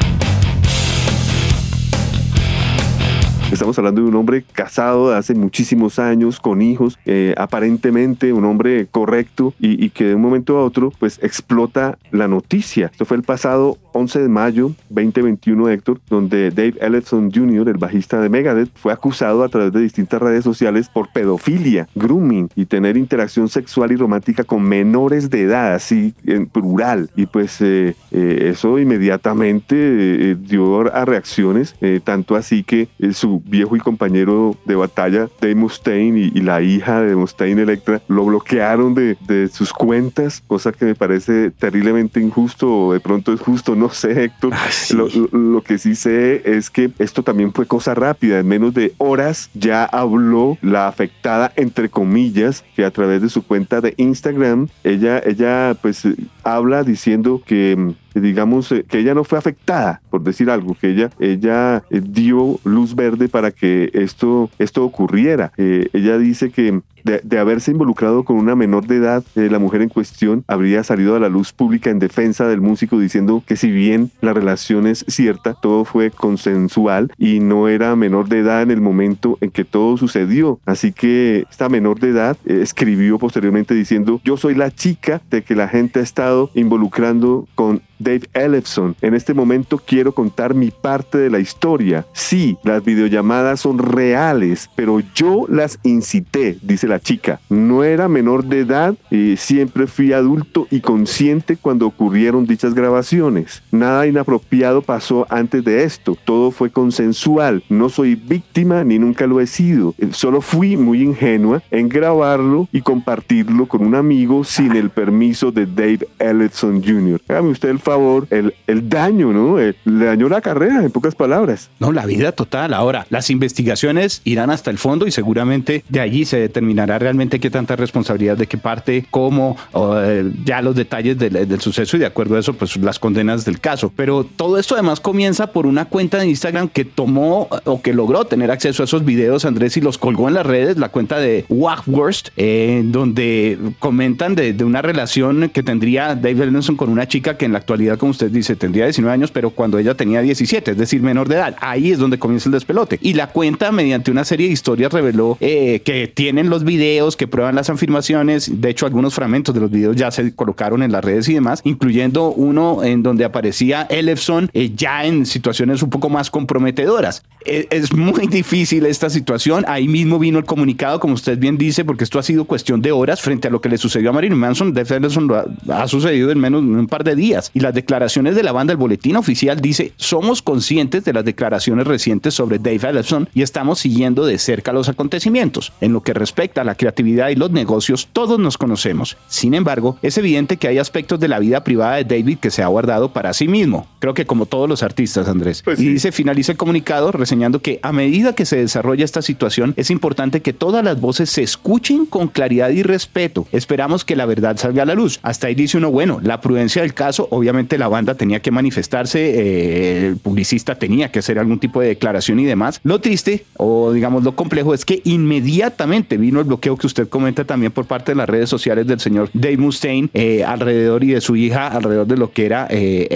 Estamos 3.64 3.78
hablando 3.78 4.02
de 4.02 4.10
un 4.10 4.16
hombre 4.16 4.44
casado 4.52 5.12
de 5.12 5.16
hace 5.16 5.36
muchísimos 5.36 5.98
años, 5.98 6.42
con 6.42 6.62
hijos, 6.62 7.00
eh, 7.06 7.34
aparentemente 7.38 8.34
un 8.34 8.44
hombre 8.44 8.88
correcto 8.92 9.54
y, 9.58 9.90
que 9.92 10.04
de 10.04 10.16
un 10.16 10.22
momento 10.22 10.58
a 10.58 10.66
otro 10.66 10.92
pues 11.00 11.18
explota 11.24 11.98
la 12.12 12.28
noticia. 12.28 12.88
Esto 12.88 13.06
fue 13.06 13.16
el 13.16 13.24
pasado 13.24 13.78
11 13.94 14.24
de 14.24 14.28
mayo 14.28 14.72
2021, 14.90 15.70
Héctor, 15.70 16.02
donde 16.10 16.52
Dave 16.52 16.74
Ellefson 16.82 17.32
Jr., 17.32 17.70
el 17.70 17.78
bajista 17.78 18.20
de 18.20 18.28
Megadeth, 18.28 18.70
fue 18.76 18.92
acusado 18.92 19.44
a 19.44 19.48
través 19.48 19.72
de 19.72 19.80
distintas 19.80 20.22
redes 20.22 20.44
sociales 20.44 20.90
por 20.90 21.14
pedofilia, 21.14 21.88
grooming 21.96 22.50
y 22.56 22.66
tener 22.66 22.98
interacción 22.98 23.48
sexual 23.48 23.94
y 23.94 23.96
romántica 23.96 24.44
con 24.44 24.64
menores 24.64 25.30
de 25.30 25.44
edad, 25.44 25.74
así 25.74 26.16
en 26.26 26.48
plural. 26.48 27.10
Y 27.16 27.28
pues 27.28 27.62
eh, 27.62 27.96
eh, 28.12 28.50
eso 28.52 28.78
inmediatamente 28.78 30.36
dio 30.36 30.94
a 30.94 31.06
reacciones, 31.06 31.76
tanto 32.04 32.36
así 32.36 32.64
que 32.64 32.90
su 33.14 33.42
viejo 33.54 33.76
y 33.76 33.80
compañero 33.80 34.58
de 34.66 34.74
batalla, 34.74 35.30
Dave 35.40 35.54
Mustaine, 35.54 36.32
y, 36.34 36.42
la 36.42 36.64
hija 36.64 37.02
de 37.02 37.16
Mustaine, 37.16 37.62
Electra, 37.62 38.02
lo 38.08 38.26
bloquearon 38.26 38.96
de, 38.96 39.16
de, 39.28 39.48
sus 39.48 39.72
cuentas, 39.72 40.44
cosa 40.48 40.72
que 40.72 40.86
me 40.86 40.96
parece 40.96 41.52
terriblemente 41.52 42.20
injusto, 42.20 42.88
o 42.88 42.94
de 42.94 43.00
pronto 43.00 43.32
es 43.32 43.40
justo, 43.40 43.76
no 43.76 43.90
sé, 43.90 44.24
Héctor. 44.24 44.54
Ah, 44.56 44.70
lo, 44.96 45.08
lo, 45.32 45.62
que 45.62 45.78
sí 45.78 45.94
sé 45.94 46.42
es 46.46 46.72
que 46.72 46.90
esto 46.98 47.22
también 47.22 47.54
fue 47.54 47.68
cosa 47.68 47.94
rápida, 47.94 48.40
en 48.40 48.48
menos 48.48 48.74
de 48.74 48.96
horas 48.98 49.52
ya 49.54 49.84
habló 49.86 50.58
la 50.64 50.88
afectada, 50.88 51.54
entre 51.56 51.90
comillas, 51.90 52.66
que 52.76 52.84
a 52.86 52.92
través 52.92 53.22
de 53.22 53.30
su 53.30 53.44
cuenta 53.44 53.82
de 53.82 53.94
Instagram, 53.98 54.68
ella, 54.84 55.22
ella 55.24 55.78
pues 55.80 56.08
habla 56.44 56.84
diciendo 56.84 57.40
que 57.46 57.94
digamos, 58.14 58.72
eh, 58.72 58.86
que 58.88 59.00
ella 59.00 59.14
no 59.14 59.24
fue 59.24 59.38
afectada, 59.38 60.02
por 60.10 60.24
decir 60.24 60.50
algo, 60.50 60.76
que 60.80 60.90
ella, 60.90 61.10
ella 61.20 61.84
eh, 61.90 62.02
dio 62.04 62.60
luz 62.64 62.96
verde 62.96 63.30
para 63.30 63.52
que 63.52 63.90
esto, 63.94 64.50
esto 64.60 64.84
ocurriera. 64.84 65.52
Eh, 65.58 65.90
ella 65.94 66.18
dice 66.18 66.52
que 66.52 66.82
de, 67.04 67.40
haberse 67.40 67.72
involucrado 67.72 68.24
con 68.24 68.38
una 68.38 68.56
menor 68.56 68.88
de 68.88 68.98
edad, 68.98 69.24
la 69.36 69.60
mujer 69.60 69.82
en 69.82 69.90
cuestión 69.90 70.44
habría 70.48 70.84
salido 70.84 71.16
a 71.16 71.20
la 71.20 71.30
luz 71.30 71.52
pública 71.52 71.90
en 71.90 72.00
defensa 72.00 72.48
del 72.48 72.62
músico 72.62 73.00
diciendo 73.00 73.44
que 73.46 73.56
si 73.56 73.72
bien 73.72 74.12
la 74.22 74.34
relación 74.34 74.88
es 74.88 75.06
cierta, 75.08 75.54
todo 75.54 75.86
fue 75.86 76.12
consensual 76.12 77.12
y 77.18 77.40
no 77.40 77.68
era 77.68 77.96
menor 77.96 78.30
de 78.30 78.40
edad 78.40 78.62
en 78.62 78.72
el 78.72 78.82
momento 78.82 79.38
en 79.42 79.52
que 79.52 79.66
todo 79.66 79.98
sucedió. 79.98 80.60
Así 80.66 80.92
que 80.92 81.46
esta 81.50 81.70
menor 81.70 82.00
de 82.00 82.10
edad 82.10 82.38
escribió 82.46 83.20
posteriormente 83.20 83.74
diciendo, 83.74 84.22
yo 84.24 84.38
soy 84.38 84.56
la 84.56 84.72
chica 84.72 85.22
de 85.30 85.44
que 85.44 85.56
la 85.56 85.68
gente 85.68 86.00
ha 86.00 86.04
estado 86.04 86.50
involucrando 86.54 87.48
con 87.56 87.82
Dave 88.00 88.30
Ellefson. 88.34 88.96
En 89.02 89.14
este 89.14 89.34
momento 89.34 89.78
quiero 89.78 90.14
contar 90.14 90.54
mi 90.54 90.72
parte 90.72 91.18
de 91.18 91.30
la 91.30 91.40
historia. 91.40 92.06
Sí, 92.14 92.58
las 92.64 92.84
videollamadas 92.84 93.62
son 93.62 93.80
reales, 93.80 94.70
pero 94.76 95.02
yo 95.16 95.46
las 95.48 95.80
incité, 95.84 96.58
dice 96.62 96.88
la 96.88 96.93
chica. 97.00 97.40
No 97.50 97.84
era 97.84 98.08
menor 98.08 98.44
de 98.46 98.60
edad 98.60 98.96
y 99.10 99.38
siempre 99.38 99.88
fui 99.88 100.12
adulto 100.12 100.68
y 100.70 100.82
consciente 100.82 101.56
cuando 101.56 101.88
ocurrieron 101.88 102.46
dichas 102.46 102.74
grabaciones. 102.74 103.64
Nada 103.72 104.06
inapropiado 104.06 104.82
pasó 104.82 105.26
antes 105.30 105.64
de 105.64 105.84
esto. 105.84 106.18
Todo 106.26 106.52
fue 106.52 106.70
consensual. 106.70 107.64
No 107.70 107.90
soy 107.90 108.16
víctima 108.16 108.84
ni 108.84 109.00
nunca 109.00 109.28
lo 109.28 109.40
he 109.40 109.48
sido. 109.48 109.96
Solo 110.12 110.42
fui 110.42 110.76
muy 110.76 111.02
ingenua 111.02 111.62
en 111.72 111.88
grabarlo 111.88 112.68
y 112.72 112.82
compartirlo 112.82 113.68
con 113.68 113.86
un 113.86 113.96
amigo 113.96 114.44
sin 114.44 114.76
el 114.76 114.90
permiso 114.90 115.52
de 115.52 115.66
Dave 115.66 116.08
Ellefson 116.20 116.84
Jr. 116.84 117.22
Hágame 117.30 117.50
usted 117.50 117.70
el 117.70 117.80
favor 117.80 117.94
favor, 117.94 118.28
el, 118.32 118.56
el 118.66 118.90
daño, 118.90 119.32
¿no? 119.34 119.60
Eh, 119.60 119.76
le 119.86 120.06
dañó 120.06 120.28
la 120.28 120.42
carrera, 120.42 120.84
en 120.84 120.90
pocas 120.90 121.14
palabras. 121.14 121.70
No, 121.80 121.92
la 121.92 122.08
vida 122.08 122.32
total. 122.32 122.74
Ahora, 122.74 123.06
las 123.12 123.30
investigaciones 123.30 124.22
irán 124.24 124.50
hasta 124.50 124.72
el 124.72 124.80
fondo 124.80 125.06
y 125.06 125.12
seguramente 125.12 125.84
de 125.90 126.00
allí 126.00 126.26
se 126.26 126.40
determinará 126.40 126.83
realmente 126.86 127.40
qué 127.40 127.50
tanta 127.50 127.76
responsabilidad 127.76 128.38
de 128.38 128.48
qué 128.48 128.58
parte, 128.58 129.06
cómo, 129.10 129.58
eh, 129.74 130.32
ya 130.46 130.62
los 130.62 130.76
detalles 130.76 131.18
del, 131.18 131.62
suceso 131.62 131.98
y 131.98 132.00
de 132.00 132.06
acuerdo 132.06 132.36
a 132.36 132.40
eso, 132.40 132.54
pues 132.54 132.76
las 132.78 133.00
condenas 133.00 133.46
del 133.46 133.60
caso. 133.60 133.92
Pero 133.96 134.24
todo 134.24 134.58
esto 134.58 134.76
además 134.76 135.00
comienza 135.00 135.48
por 135.48 135.66
una 135.66 135.86
cuenta 135.86 136.18
de 136.18 136.28
Instagram 136.28 136.68
que 136.70 136.86
tomó 136.86 137.48
o 137.66 137.82
que 137.82 137.94
logró 137.94 138.26
tener 138.26 138.52
acceso 138.52 138.84
a 138.84 138.86
esos 138.86 139.06
videos, 139.06 139.46
Andrés, 139.46 139.78
y 139.78 139.82
los 139.82 139.98
colgó 139.98 140.28
en 140.28 140.36
las 140.36 140.46
redes, 140.46 140.78
la 140.78 140.90
cuenta 140.90 141.20
de 141.20 141.46
Wagworst, 141.50 142.30
eh, 142.38 142.82
donde 142.86 143.58
comentan 143.80 144.36
de, 144.36 144.56
una 144.64 144.82
relación 144.82 145.50
que 145.50 145.64
tendría 145.64 146.16
David 146.16 146.46
Nelson 146.46 146.76
con 146.76 146.90
una 146.90 147.08
chica 147.08 147.38
que 147.38 147.46
en 147.46 147.52
la 147.52 147.60
actualidad, 147.60 147.98
como 147.98 148.12
usted 148.12 148.32
dice, 148.32 148.56
tendría 148.56 148.86
19 148.86 149.14
años, 149.14 149.32
pero 149.32 149.50
cuando 149.50 149.78
ella 149.78 149.96
tenía 149.96 150.22
17, 150.22 150.72
es 150.72 150.78
decir, 150.78 151.02
menor 151.02 151.28
de 151.28 151.36
edad. 151.36 151.56
Ahí 151.60 151.92
es 151.92 152.00
donde 152.00 152.20
comienza 152.20 152.50
el 152.50 152.54
despelote. 152.54 153.00
Y 153.02 153.14
la 153.14 153.28
cuenta, 153.28 153.72
mediante 153.72 154.12
una 154.12 154.26
serie 154.26 154.48
de 154.48 154.54
historias, 154.54 154.92
reveló 154.92 155.38
eh, 155.40 155.82
que 155.84 156.08
tienen 156.08 156.50
los 156.50 156.64
videos, 156.64 156.73
que 157.18 157.28
prueban 157.28 157.56
las 157.56 157.70
afirmaciones. 157.70 158.62
De 158.62 158.70
hecho, 158.70 158.86
algunos 158.86 159.14
fragmentos 159.14 159.54
de 159.54 159.62
los 159.62 159.72
videos 159.72 159.96
ya 159.96 160.12
se 160.12 160.34
colocaron 160.36 160.84
en 160.84 160.92
las 160.92 161.04
redes 161.04 161.28
y 161.30 161.34
demás, 161.34 161.62
incluyendo 161.64 162.32
uno 162.32 162.84
en 162.84 163.04
donde 163.04 163.26
aparecía 163.26 163.84
Elefson 163.84 164.50
eh, 164.54 164.72
ya 164.76 165.06
en 165.06 165.26
situaciones 165.26 165.84
un 165.84 165.90
poco 165.90 166.10
más 166.10 166.30
comprometedoras. 166.30 167.24
Es, 167.46 167.68
es 167.70 167.94
muy 167.94 168.28
difícil 168.28 168.86
esta 168.86 169.10
situación. 169.10 169.66
Ahí 169.68 169.88
mismo 169.88 170.20
vino 170.20 170.40
el 170.40 170.46
comunicado, 170.46 171.00
como 171.00 171.14
usted 171.14 171.38
bien 171.38 171.58
dice, 171.58 171.86
porque 171.86 172.04
esto 172.04 172.20
ha 172.20 172.24
sido 172.24 172.46
cuestión 172.46 172.82
de 172.82 172.92
horas 172.92 173.22
frente 173.22 173.48
a 173.48 173.52
lo 173.52 173.62
que 173.62 173.70
le 173.70 173.78
sucedió 173.78 174.10
a 174.10 174.14
Marilyn 174.14 174.38
Manson. 174.38 174.74
Ellison 174.76 175.28
lo 175.28 175.36
ha, 175.36 175.46
ha, 175.70 175.88
sucedido 175.88 176.32
en 176.32 176.40
menos 176.40 176.62
de 176.62 176.68
un 176.68 176.88
par 176.88 177.04
de 177.04 177.16
días. 177.16 177.52
Y 177.54 177.60
las 177.60 177.74
declaraciones 177.74 178.36
de 178.36 178.44
la 178.44 178.52
banda, 178.52 178.72
el 178.72 178.78
boletín 178.78 179.16
oficial 179.16 179.62
dice, 179.62 179.94
somos 179.98 180.42
conscientes 180.42 181.04
de 181.06 181.14
las 181.14 181.26
declaraciones 181.26 181.88
recientes 181.88 182.34
sobre 182.34 182.60
Dave 182.60 182.90
Ellison 182.90 183.30
y 183.34 183.42
estamos 183.42 183.80
siguiendo 183.80 184.26
de 184.26 184.38
cerca 184.38 184.74
los 184.74 184.90
acontecimientos. 184.90 185.72
En 185.82 185.94
lo 185.94 186.02
que 186.02 186.14
respecta 186.14 186.63
la 186.64 186.76
creatividad 186.76 187.30
y 187.30 187.36
los 187.36 187.52
negocios, 187.52 188.08
todos 188.12 188.40
nos 188.40 188.58
conocemos. 188.58 189.18
Sin 189.28 189.54
embargo, 189.54 189.98
es 190.02 190.18
evidente 190.18 190.58
que 190.58 190.68
hay 190.68 190.78
aspectos 190.78 191.20
de 191.20 191.28
la 191.28 191.40
vida 191.40 191.64
privada 191.64 191.96
de 191.96 192.04
David 192.04 192.40
que 192.40 192.52
se 192.52 192.64
ha 192.64 192.68
guardado 192.68 193.14
para 193.14 193.34
sí 193.34 193.48
mismo. 193.48 193.88
Creo 194.00 194.14
que 194.14 194.26
como 194.26 194.46
todos 194.46 194.68
los 194.70 194.84
artistas, 194.84 195.28
Andrés. 195.28 195.62
Pues 195.64 195.80
sí. 195.80 195.86
Y 195.86 195.94
dice, 195.94 196.12
finaliza 196.12 196.52
el 196.52 196.58
comunicado 196.58 197.12
reseñando 197.12 197.62
que 197.62 197.80
a 197.82 197.92
medida 197.92 198.34
que 198.34 198.46
se 198.46 198.58
desarrolla 198.58 199.06
esta 199.06 199.22
situación, 199.22 199.74
es 199.78 199.90
importante 199.90 200.42
que 200.42 200.54
todas 200.54 200.84
las 200.84 201.00
voces 201.00 201.30
se 201.30 201.44
escuchen 201.44 202.06
con 202.06 202.28
claridad 202.28 202.70
y 202.70 202.84
respeto. 202.84 203.48
Esperamos 203.52 204.06
que 204.06 204.16
la 204.16 204.26
verdad 204.26 204.58
salga 204.58 204.84
a 204.84 204.86
la 204.86 204.96
luz. 204.96 205.20
Hasta 205.24 205.48
ahí 205.48 205.56
dice 205.56 205.78
uno, 205.78 205.92
bueno, 205.92 206.20
la 206.22 206.42
prudencia 206.42 206.82
del 206.82 206.94
caso, 206.94 207.28
obviamente 207.32 207.78
la 207.78 207.88
banda 207.88 208.16
tenía 208.16 208.42
que 208.42 208.52
manifestarse, 208.52 209.20
eh, 209.20 210.08
el 210.08 210.18
publicista 210.18 210.76
tenía 210.76 211.12
que 211.12 211.20
hacer 211.20 211.40
algún 211.40 211.60
tipo 211.60 211.82
de 211.82 211.88
declaración 211.88 212.40
y 212.40 212.46
demás. 212.46 212.80
Lo 212.84 213.00
triste, 213.00 213.46
o 213.58 213.92
digamos 213.92 214.24
lo 214.24 214.36
complejo, 214.36 214.74
es 214.74 214.86
que 214.86 215.02
inmediatamente 215.04 216.18
vino 216.18 216.40
el 216.44 216.48
bloqueo 216.48 216.78
que 216.78 216.88
usted 216.88 217.10
comenta 217.10 217.44
también 217.46 217.72
por 217.72 217.86
parte 217.86 218.12
de 218.12 218.16
las 218.16 218.30
redes 218.30 218.50
sociales 218.50 218.86
del 218.86 219.00
señor 219.00 219.30
Dave 219.34 219.58
Mustaine 219.58 220.10
eh, 220.14 220.44
alrededor 220.44 221.04
y 221.04 221.08
de 221.08 221.22
su 221.22 221.36
hija 221.36 221.68
alrededor 221.68 222.06
de 222.08 222.18
lo 222.18 222.32
que 222.32 222.46
era 222.46 222.68
eh. 222.70 223.08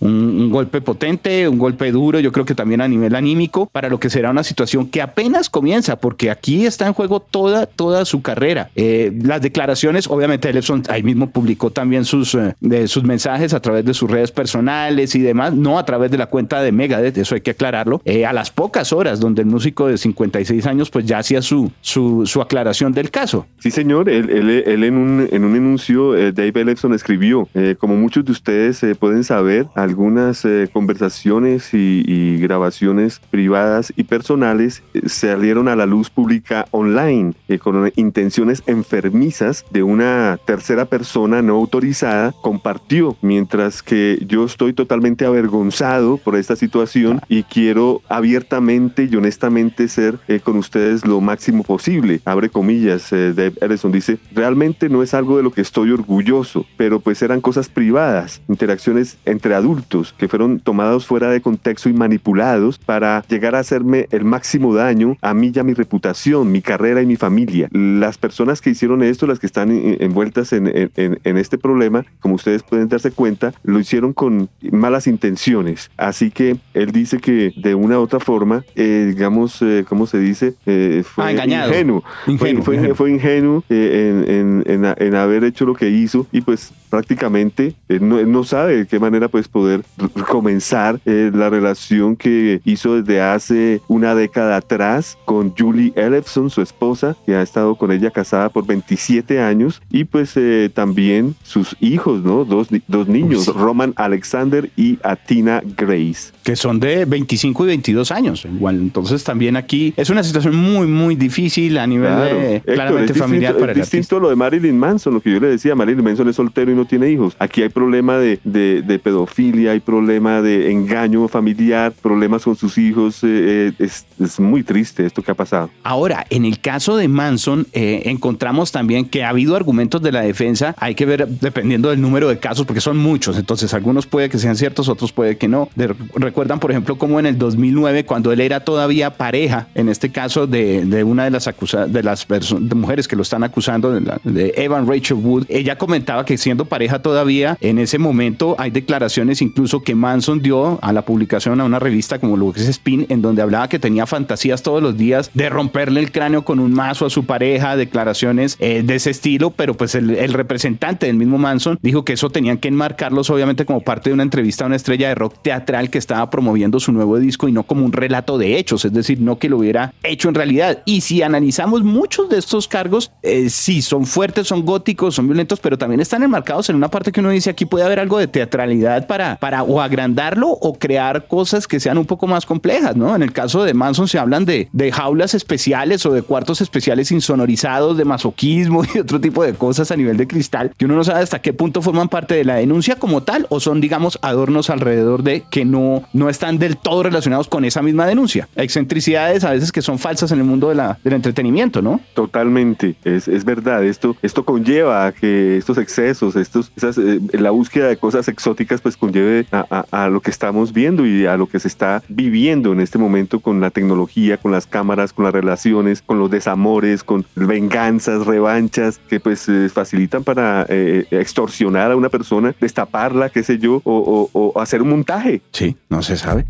Un, 0.00 0.50
golpe 0.50 0.80
potente, 0.80 1.48
un 1.48 1.58
golpe 1.58 1.90
duro, 1.92 2.20
yo 2.20 2.32
creo 2.32 2.44
que 2.44 2.54
también 2.54 2.80
a 2.80 2.88
nivel 2.88 3.14
anímico, 3.14 3.66
para 3.66 3.88
lo 3.88 4.00
que 4.00 4.10
será 4.10 4.30
una 4.30 4.44
situación 4.44 4.88
que 4.88 5.02
apenas 5.02 5.50
comienza, 5.50 5.96
porque 5.96 6.30
aquí 6.30 6.66
está 6.66 6.86
en 6.86 6.92
juego 6.92 7.20
toda, 7.20 7.66
toda 7.66 8.04
su 8.04 8.22
carrera. 8.22 8.70
Eh, 8.74 9.12
las 9.22 9.42
declaraciones, 9.42 10.08
obviamente, 10.08 10.48
Ellefson 10.48 10.82
ahí 10.88 11.02
mismo 11.02 11.30
publicó 11.30 11.70
también 11.70 12.04
sus, 12.04 12.34
eh, 12.34 12.88
sus 12.88 13.04
mensajes 13.04 13.54
a 13.54 13.60
través 13.60 13.84
de 13.84 13.94
sus 13.94 14.10
redes 14.10 14.32
personales 14.32 15.14
y 15.14 15.20
demás, 15.20 15.54
no 15.54 15.78
a 15.78 15.84
través 15.84 16.10
de 16.10 16.18
la 16.18 16.26
cuenta 16.26 16.60
de 16.62 16.72
Megadeth, 16.72 17.18
eso 17.18 17.34
hay 17.34 17.40
que 17.40 17.52
aclararlo, 17.52 18.02
a 18.26 18.32
las 18.32 18.50
pocas 18.50 18.92
horas 18.92 19.20
donde 19.20 19.42
el 19.42 19.48
músico 19.48 19.86
de 19.86 19.98
56 19.98 20.66
años 20.66 20.90
pues 20.90 21.04
ya 21.04 21.18
hacía 21.18 21.42
su, 21.42 21.70
su, 21.80 22.26
su 22.26 22.40
aclaración 22.46 22.92
del 22.92 23.10
caso. 23.10 23.46
Sí, 23.58 23.70
señor, 23.70 24.08
él, 24.08 24.30
él, 24.30 24.50
él 24.50 24.84
en, 24.84 24.96
un, 24.96 25.28
en 25.30 25.44
un 25.44 25.54
anuncio, 25.54 26.12
Dave 26.12 26.60
Ellefson 26.60 26.94
escribió, 26.94 27.48
como 27.78 27.96
muchos 27.96 28.24
de 28.24 28.32
ustedes 28.32 28.84
pueden 28.98 29.24
saber, 29.24 29.66
algunas 29.74 30.46
conversaciones 30.72 31.74
y, 31.74 32.02
y 32.06 32.38
grabaciones 32.38 33.20
privadas 33.30 33.92
y 33.96 34.04
personales 34.04 34.82
salieron 35.06 35.68
a 35.68 35.76
la 35.76 35.86
luz 35.86 36.10
pública 36.10 36.66
online 36.70 37.34
eh, 37.48 37.58
con 37.58 37.92
intenciones 37.96 38.62
enfermizas 38.66 39.64
de 39.70 39.82
una 39.82 40.38
tercera 40.46 40.86
persona 40.86 41.42
no 41.42 41.54
autorizada 41.54 42.34
compartió, 42.42 43.16
mientras 43.22 43.82
que 43.82 44.18
yo 44.26 44.44
estoy 44.44 44.72
totalmente 44.72 45.24
avergonzado 45.24 46.16
por 46.18 46.36
esta 46.36 46.56
situación 46.56 47.20
y 47.28 47.42
quiero 47.44 48.02
abiertamente 48.08 49.08
y 49.10 49.16
honestamente 49.16 49.88
ser 49.88 50.18
eh, 50.28 50.40
con 50.40 50.56
ustedes 50.56 51.06
lo 51.06 51.20
máximo 51.20 51.62
posible. 51.62 52.20
Abre 52.36 52.50
comillas, 52.50 53.14
eh, 53.14 53.32
Dave 53.32 53.54
Ellison 53.62 53.90
dice, 53.90 54.18
realmente 54.30 54.90
no 54.90 55.02
es 55.02 55.14
algo 55.14 55.38
de 55.38 55.42
lo 55.42 55.52
que 55.52 55.62
estoy 55.62 55.90
orgulloso, 55.90 56.66
pero 56.76 57.00
pues 57.00 57.22
eran 57.22 57.40
cosas 57.40 57.70
privadas, 57.70 58.42
interacciones 58.46 59.16
entre 59.24 59.54
adultos 59.54 60.14
que 60.18 60.28
fueron 60.28 60.60
tomados 60.60 61.06
fuera 61.06 61.30
de 61.30 61.40
contexto 61.40 61.88
y 61.88 61.94
manipulados 61.94 62.78
para 62.78 63.24
llegar 63.28 63.54
a 63.54 63.60
hacerme 63.60 64.06
el 64.10 64.26
máximo 64.26 64.74
daño 64.74 65.16
a 65.22 65.32
mí 65.32 65.50
y 65.54 65.58
a 65.58 65.64
mi 65.64 65.72
reputación, 65.72 66.52
mi 66.52 66.60
carrera 66.60 67.00
y 67.00 67.06
mi 67.06 67.16
familia. 67.16 67.68
Las 67.72 68.18
personas 68.18 68.60
que 68.60 68.68
hicieron 68.68 69.02
esto, 69.02 69.26
las 69.26 69.38
que 69.38 69.46
están 69.46 69.70
envueltas 69.70 70.52
en, 70.52 70.66
en, 70.66 71.18
en, 71.22 71.36
este 71.38 71.56
problema, 71.56 72.04
como 72.20 72.34
ustedes 72.34 72.62
pueden 72.62 72.88
darse 72.88 73.12
cuenta, 73.12 73.54
lo 73.62 73.80
hicieron 73.80 74.12
con 74.12 74.50
malas 74.72 75.06
intenciones. 75.06 75.90
Así 75.96 76.30
que 76.30 76.58
él 76.74 76.92
dice 76.92 77.18
que 77.18 77.54
de 77.56 77.74
una 77.74 77.98
u 77.98 78.02
otra 78.02 78.20
forma, 78.20 78.64
eh, 78.74 79.06
digamos, 79.08 79.62
eh, 79.62 79.84
¿cómo 79.88 80.06
se 80.06 80.18
dice? 80.18 80.54
Eh, 80.66 81.02
fue 81.04 81.24
ah, 81.24 81.30
engañado. 81.30 81.70
ingenuo. 81.70 82.04
Ingenuo, 82.26 82.62
fue, 82.62 82.78
fue, 82.78 82.94
fue, 82.94 83.10
ingenuo 83.10 83.64
en, 83.68 84.64
en, 84.66 85.14
haber 85.14 85.44
hecho 85.44 85.64
lo 85.64 85.74
que 85.74 85.88
hizo 85.88 86.26
y 86.32 86.40
pues 86.40 86.72
prácticamente 86.90 87.74
él 87.88 88.08
no, 88.08 88.18
él 88.18 88.30
no 88.30 88.44
sabe 88.44 88.76
de 88.76 88.86
qué 88.86 88.98
manera 88.98 89.28
pues 89.28 89.48
poder 89.48 89.82
comenzar 90.28 91.00
la 91.04 91.50
relación 91.50 92.16
que 92.16 92.60
hizo 92.64 93.00
desde 93.00 93.20
hace 93.20 93.80
una 93.88 94.14
década 94.14 94.56
atrás 94.56 95.18
con 95.24 95.54
Julie 95.56 95.92
Ellefson, 95.96 96.50
su 96.50 96.62
esposa, 96.62 97.16
que 97.24 97.34
ha 97.34 97.42
estado 97.42 97.74
con 97.74 97.92
ella 97.92 98.10
casada 98.10 98.48
por 98.48 98.66
27 98.66 99.40
años, 99.40 99.82
y 99.90 100.04
pues 100.04 100.32
eh, 100.36 100.70
también 100.72 101.34
sus 101.42 101.76
hijos, 101.80 102.22
¿no? 102.22 102.44
Dos, 102.44 102.68
dos 102.88 103.08
niños, 103.08 103.44
sí. 103.44 103.52
Roman 103.54 103.92
Alexander 103.96 104.70
y 104.76 104.98
Atina 105.02 105.62
Grace. 105.76 106.32
Que 106.42 106.56
son 106.56 106.80
de 106.80 107.04
25 107.04 107.64
y 107.64 107.66
22 107.68 108.10
años. 108.10 108.44
Igual, 108.44 108.76
entonces 108.76 109.24
también 109.24 109.56
aquí 109.56 109.94
es 109.96 110.10
una 110.10 110.22
situación 110.22 110.56
muy, 110.56 110.86
muy 110.86 111.14
difícil 111.14 111.78
a 111.78 111.86
nivel 111.86 112.15
claro. 112.16 112.38
de, 112.38 112.56
Héctor, 112.56 112.74
claramente 112.74 113.12
es 113.12 113.18
familiar 113.18 113.52
distinto, 113.52 113.60
para 113.60 113.72
es 113.72 113.78
distinto 113.78 114.16
a 114.16 114.20
lo 114.20 114.28
de 114.28 114.36
Marilyn 114.36 114.78
Manson, 114.78 115.14
lo 115.14 115.20
que 115.20 115.32
yo 115.32 115.40
le 115.40 115.48
decía, 115.48 115.74
Marilyn 115.74 116.04
Manson 116.04 116.28
es 116.28 116.36
soltero 116.36 116.70
y 116.70 116.74
no 116.74 116.84
tiene 116.84 117.10
hijos. 117.10 117.36
Aquí 117.38 117.62
hay 117.62 117.68
problema 117.68 118.18
de, 118.18 118.40
de, 118.44 118.82
de 118.82 118.98
pedofilia, 118.98 119.72
hay 119.72 119.80
problema 119.80 120.42
de 120.42 120.70
engaño 120.70 121.28
familiar, 121.28 121.92
problemas 121.92 122.44
con 122.44 122.56
sus 122.56 122.78
hijos. 122.78 123.20
Eh, 123.22 123.72
es, 123.78 124.06
es 124.20 124.40
muy 124.40 124.62
triste 124.62 125.06
esto 125.06 125.22
que 125.22 125.30
ha 125.30 125.34
pasado. 125.34 125.70
Ahora, 125.82 126.26
en 126.30 126.44
el 126.44 126.60
caso 126.60 126.96
de 126.96 127.08
Manson, 127.08 127.66
eh, 127.72 128.02
encontramos 128.06 128.72
también 128.72 129.06
que 129.06 129.24
ha 129.24 129.30
habido 129.30 129.56
argumentos 129.56 130.02
de 130.02 130.12
la 130.12 130.22
defensa. 130.22 130.74
Hay 130.78 130.94
que 130.94 131.06
ver 131.06 131.26
dependiendo 131.28 131.90
del 131.90 132.00
número 132.00 132.28
de 132.28 132.38
casos, 132.38 132.66
porque 132.66 132.80
son 132.80 132.98
muchos. 132.98 133.38
Entonces, 133.38 133.74
algunos 133.74 134.06
puede 134.06 134.28
que 134.28 134.38
sean 134.38 134.56
ciertos, 134.56 134.88
otros 134.88 135.12
puede 135.12 135.36
que 135.36 135.48
no. 135.48 135.68
De, 135.74 135.94
recuerdan, 136.14 136.58
por 136.58 136.70
ejemplo, 136.70 136.96
como 136.98 137.18
en 137.18 137.26
el 137.26 137.38
2009, 137.38 138.04
cuando 138.04 138.32
él 138.32 138.40
era 138.40 138.60
todavía 138.60 139.16
pareja, 139.16 139.68
en 139.74 139.88
este 139.88 140.10
caso 140.10 140.46
de, 140.46 140.84
de 140.84 141.04
una 141.04 141.24
de 141.24 141.30
las 141.30 141.46
acusadas, 141.46 141.92
las 142.06 142.26
mujeres 142.74 143.06
que 143.06 143.16
lo 143.16 143.22
están 143.22 143.44
acusando, 143.44 143.92
de, 143.92 144.54
Evan 144.56 144.86
Rachel 144.86 145.18
Wood, 145.18 145.44
ella 145.48 145.76
comentaba 145.76 146.24
que 146.24 146.38
siendo 146.38 146.64
pareja 146.64 147.00
todavía, 147.00 147.58
en 147.60 147.78
ese 147.78 147.98
momento 147.98 148.56
hay 148.58 148.70
declaraciones 148.70 149.42
incluso 149.42 149.82
que 149.82 149.94
Manson 149.94 150.40
dio 150.40 150.78
a 150.80 150.92
la 150.92 151.02
publicación 151.02 151.60
a 151.60 151.64
una 151.64 151.78
revista 151.78 152.18
como 152.18 152.36
lo 152.36 152.52
que 152.52 152.60
es 152.60 152.68
Spin, 152.68 153.06
en 153.08 153.20
donde 153.20 153.42
hablaba 153.42 153.68
que 153.68 153.78
tenía 153.78 154.06
fantasías 154.06 154.62
todos 154.62 154.82
los 154.82 154.96
días 154.96 155.30
de 155.34 155.50
romperle 155.50 156.00
el 156.00 156.12
cráneo 156.12 156.44
con 156.44 156.60
un 156.60 156.72
mazo 156.72 157.06
a 157.06 157.10
su 157.10 157.24
pareja, 157.24 157.76
declaraciones 157.76 158.56
eh, 158.60 158.82
de 158.82 158.94
ese 158.94 159.10
estilo, 159.10 159.50
pero 159.50 159.74
pues 159.74 159.94
el, 159.94 160.10
el, 160.10 160.32
representante 160.32 161.06
del 161.06 161.16
mismo 161.16 161.38
Manson 161.38 161.78
dijo 161.82 162.04
que 162.04 162.12
eso 162.12 162.30
tenían 162.30 162.58
que 162.58 162.68
enmarcarlos 162.68 163.28
obviamente 163.30 163.66
como 163.66 163.80
parte 163.80 164.10
de 164.10 164.14
una 164.14 164.22
entrevista 164.22 164.64
a 164.64 164.68
una 164.68 164.76
estrella 164.76 165.08
de 165.08 165.14
rock 165.14 165.34
teatral 165.42 165.90
que 165.90 165.98
estaba 165.98 166.30
promoviendo 166.30 166.78
su 166.78 166.92
nuevo 166.92 167.18
disco 167.18 167.48
y 167.48 167.52
no 167.52 167.64
como 167.64 167.84
un 167.84 167.92
relato 167.92 168.38
de 168.38 168.58
hechos, 168.58 168.84
es 168.84 168.92
decir, 168.92 169.20
no 169.20 169.38
que 169.38 169.48
lo 169.48 169.58
hubiera 169.58 169.92
hecho 170.02 170.28
en 170.28 170.34
realidad. 170.34 170.82
Y 170.84 171.00
si 171.00 171.22
analizamos 171.22 171.82
muchos 171.96 172.28
de 172.28 172.38
estos 172.38 172.68
cargos, 172.68 173.10
eh, 173.22 173.48
sí, 173.48 173.82
son 173.82 174.04
fuertes, 174.06 174.46
son 174.46 174.64
góticos, 174.64 175.14
son 175.14 175.26
violentos, 175.26 175.58
pero 175.60 175.78
también 175.78 176.00
están 176.00 176.22
enmarcados 176.22 176.68
en 176.68 176.76
una 176.76 176.88
parte 176.88 177.10
que 177.10 177.20
uno 177.20 177.30
dice 177.30 177.50
aquí 177.50 177.64
puede 177.64 177.84
haber 177.84 177.98
algo 177.98 178.18
de 178.18 178.26
teatralidad 178.26 179.06
para, 179.06 179.36
para 179.36 179.62
o 179.62 179.80
agrandarlo 179.80 180.48
o 180.48 180.78
crear 180.78 181.26
cosas 181.26 181.66
que 181.66 181.80
sean 181.80 181.98
un 181.98 182.06
poco 182.06 182.26
más 182.26 182.44
complejas, 182.44 182.96
¿no? 182.96 183.16
En 183.16 183.22
el 183.22 183.32
caso 183.32 183.64
de 183.64 183.74
Manson 183.74 184.08
se 184.08 184.18
hablan 184.18 184.44
de, 184.44 184.68
de 184.72 184.92
jaulas 184.92 185.34
especiales 185.34 186.04
o 186.06 186.12
de 186.12 186.22
cuartos 186.22 186.60
especiales 186.60 187.10
insonorizados, 187.10 187.96
de 187.96 188.04
masoquismo 188.04 188.82
y 188.94 188.98
otro 188.98 189.20
tipo 189.20 189.42
de 189.42 189.54
cosas 189.54 189.90
a 189.90 189.96
nivel 189.96 190.16
de 190.16 190.26
cristal, 190.26 190.72
que 190.76 190.84
uno 190.84 190.96
no 190.96 191.04
sabe 191.04 191.20
hasta 191.20 191.40
qué 191.40 191.52
punto 191.52 191.80
forman 191.80 192.08
parte 192.08 192.34
de 192.34 192.44
la 192.44 192.56
denuncia 192.56 192.96
como 192.96 193.22
tal 193.22 193.46
o 193.48 193.60
son, 193.60 193.80
digamos, 193.80 194.18
adornos 194.22 194.70
alrededor 194.70 195.22
de 195.22 195.44
que 195.50 195.64
no, 195.64 196.02
no 196.12 196.28
están 196.28 196.58
del 196.58 196.76
todo 196.76 197.04
relacionados 197.04 197.48
con 197.48 197.64
esa 197.64 197.82
misma 197.82 198.06
denuncia? 198.06 198.48
Excentricidades 198.56 199.44
a 199.44 199.50
veces 199.50 199.72
que 199.72 199.82
son 199.82 199.98
falsas 199.98 200.30
en 200.32 200.38
el 200.38 200.44
mundo 200.44 200.68
de 200.68 200.74
la, 200.74 200.98
del 201.02 201.14
entretenimiento. 201.14 201.82
Totalmente, 202.14 202.96
es, 203.04 203.28
es 203.28 203.44
verdad. 203.44 203.84
Esto, 203.84 204.16
esto 204.22 204.44
conlleva 204.44 205.06
a 205.06 205.12
que 205.12 205.56
estos 205.56 205.78
excesos, 205.78 206.36
estos, 206.36 206.72
esas, 206.76 206.98
eh, 206.98 207.20
la 207.32 207.50
búsqueda 207.50 207.88
de 207.88 207.96
cosas 207.96 208.28
exóticas, 208.28 208.80
pues 208.80 208.96
conlleve 208.96 209.46
a, 209.52 209.84
a, 209.90 210.04
a 210.04 210.08
lo 210.08 210.20
que 210.20 210.30
estamos 210.30 210.72
viendo 210.72 211.06
y 211.06 211.26
a 211.26 211.36
lo 211.36 211.46
que 211.46 211.60
se 211.60 211.68
está 211.68 212.02
viviendo 212.08 212.72
en 212.72 212.80
este 212.80 212.98
momento 212.98 213.40
con 213.40 213.60
la 213.60 213.70
tecnología, 213.70 214.36
con 214.36 214.52
las 214.52 214.66
cámaras, 214.66 215.12
con 215.12 215.24
las 215.24 215.34
relaciones, 215.34 216.02
con 216.02 216.18
los 216.18 216.30
desamores, 216.30 217.04
con 217.04 217.24
venganzas, 217.34 218.26
revanchas, 218.26 218.98
que 219.08 219.20
pues 219.20 219.48
eh, 219.48 219.68
facilitan 219.72 220.24
para 220.24 220.66
eh, 220.68 221.06
extorsionar 221.10 221.92
a 221.92 221.96
una 221.96 222.08
persona, 222.08 222.54
destaparla, 222.60 223.30
qué 223.30 223.42
sé 223.42 223.58
yo, 223.58 223.80
o, 223.84 224.28
o, 224.32 224.52
o 224.52 224.60
hacer 224.60 224.82
un 224.82 224.90
montaje. 224.90 225.42
Sí, 225.52 225.76
no 225.88 226.02
se 226.02 226.16
sabe. 226.16 226.46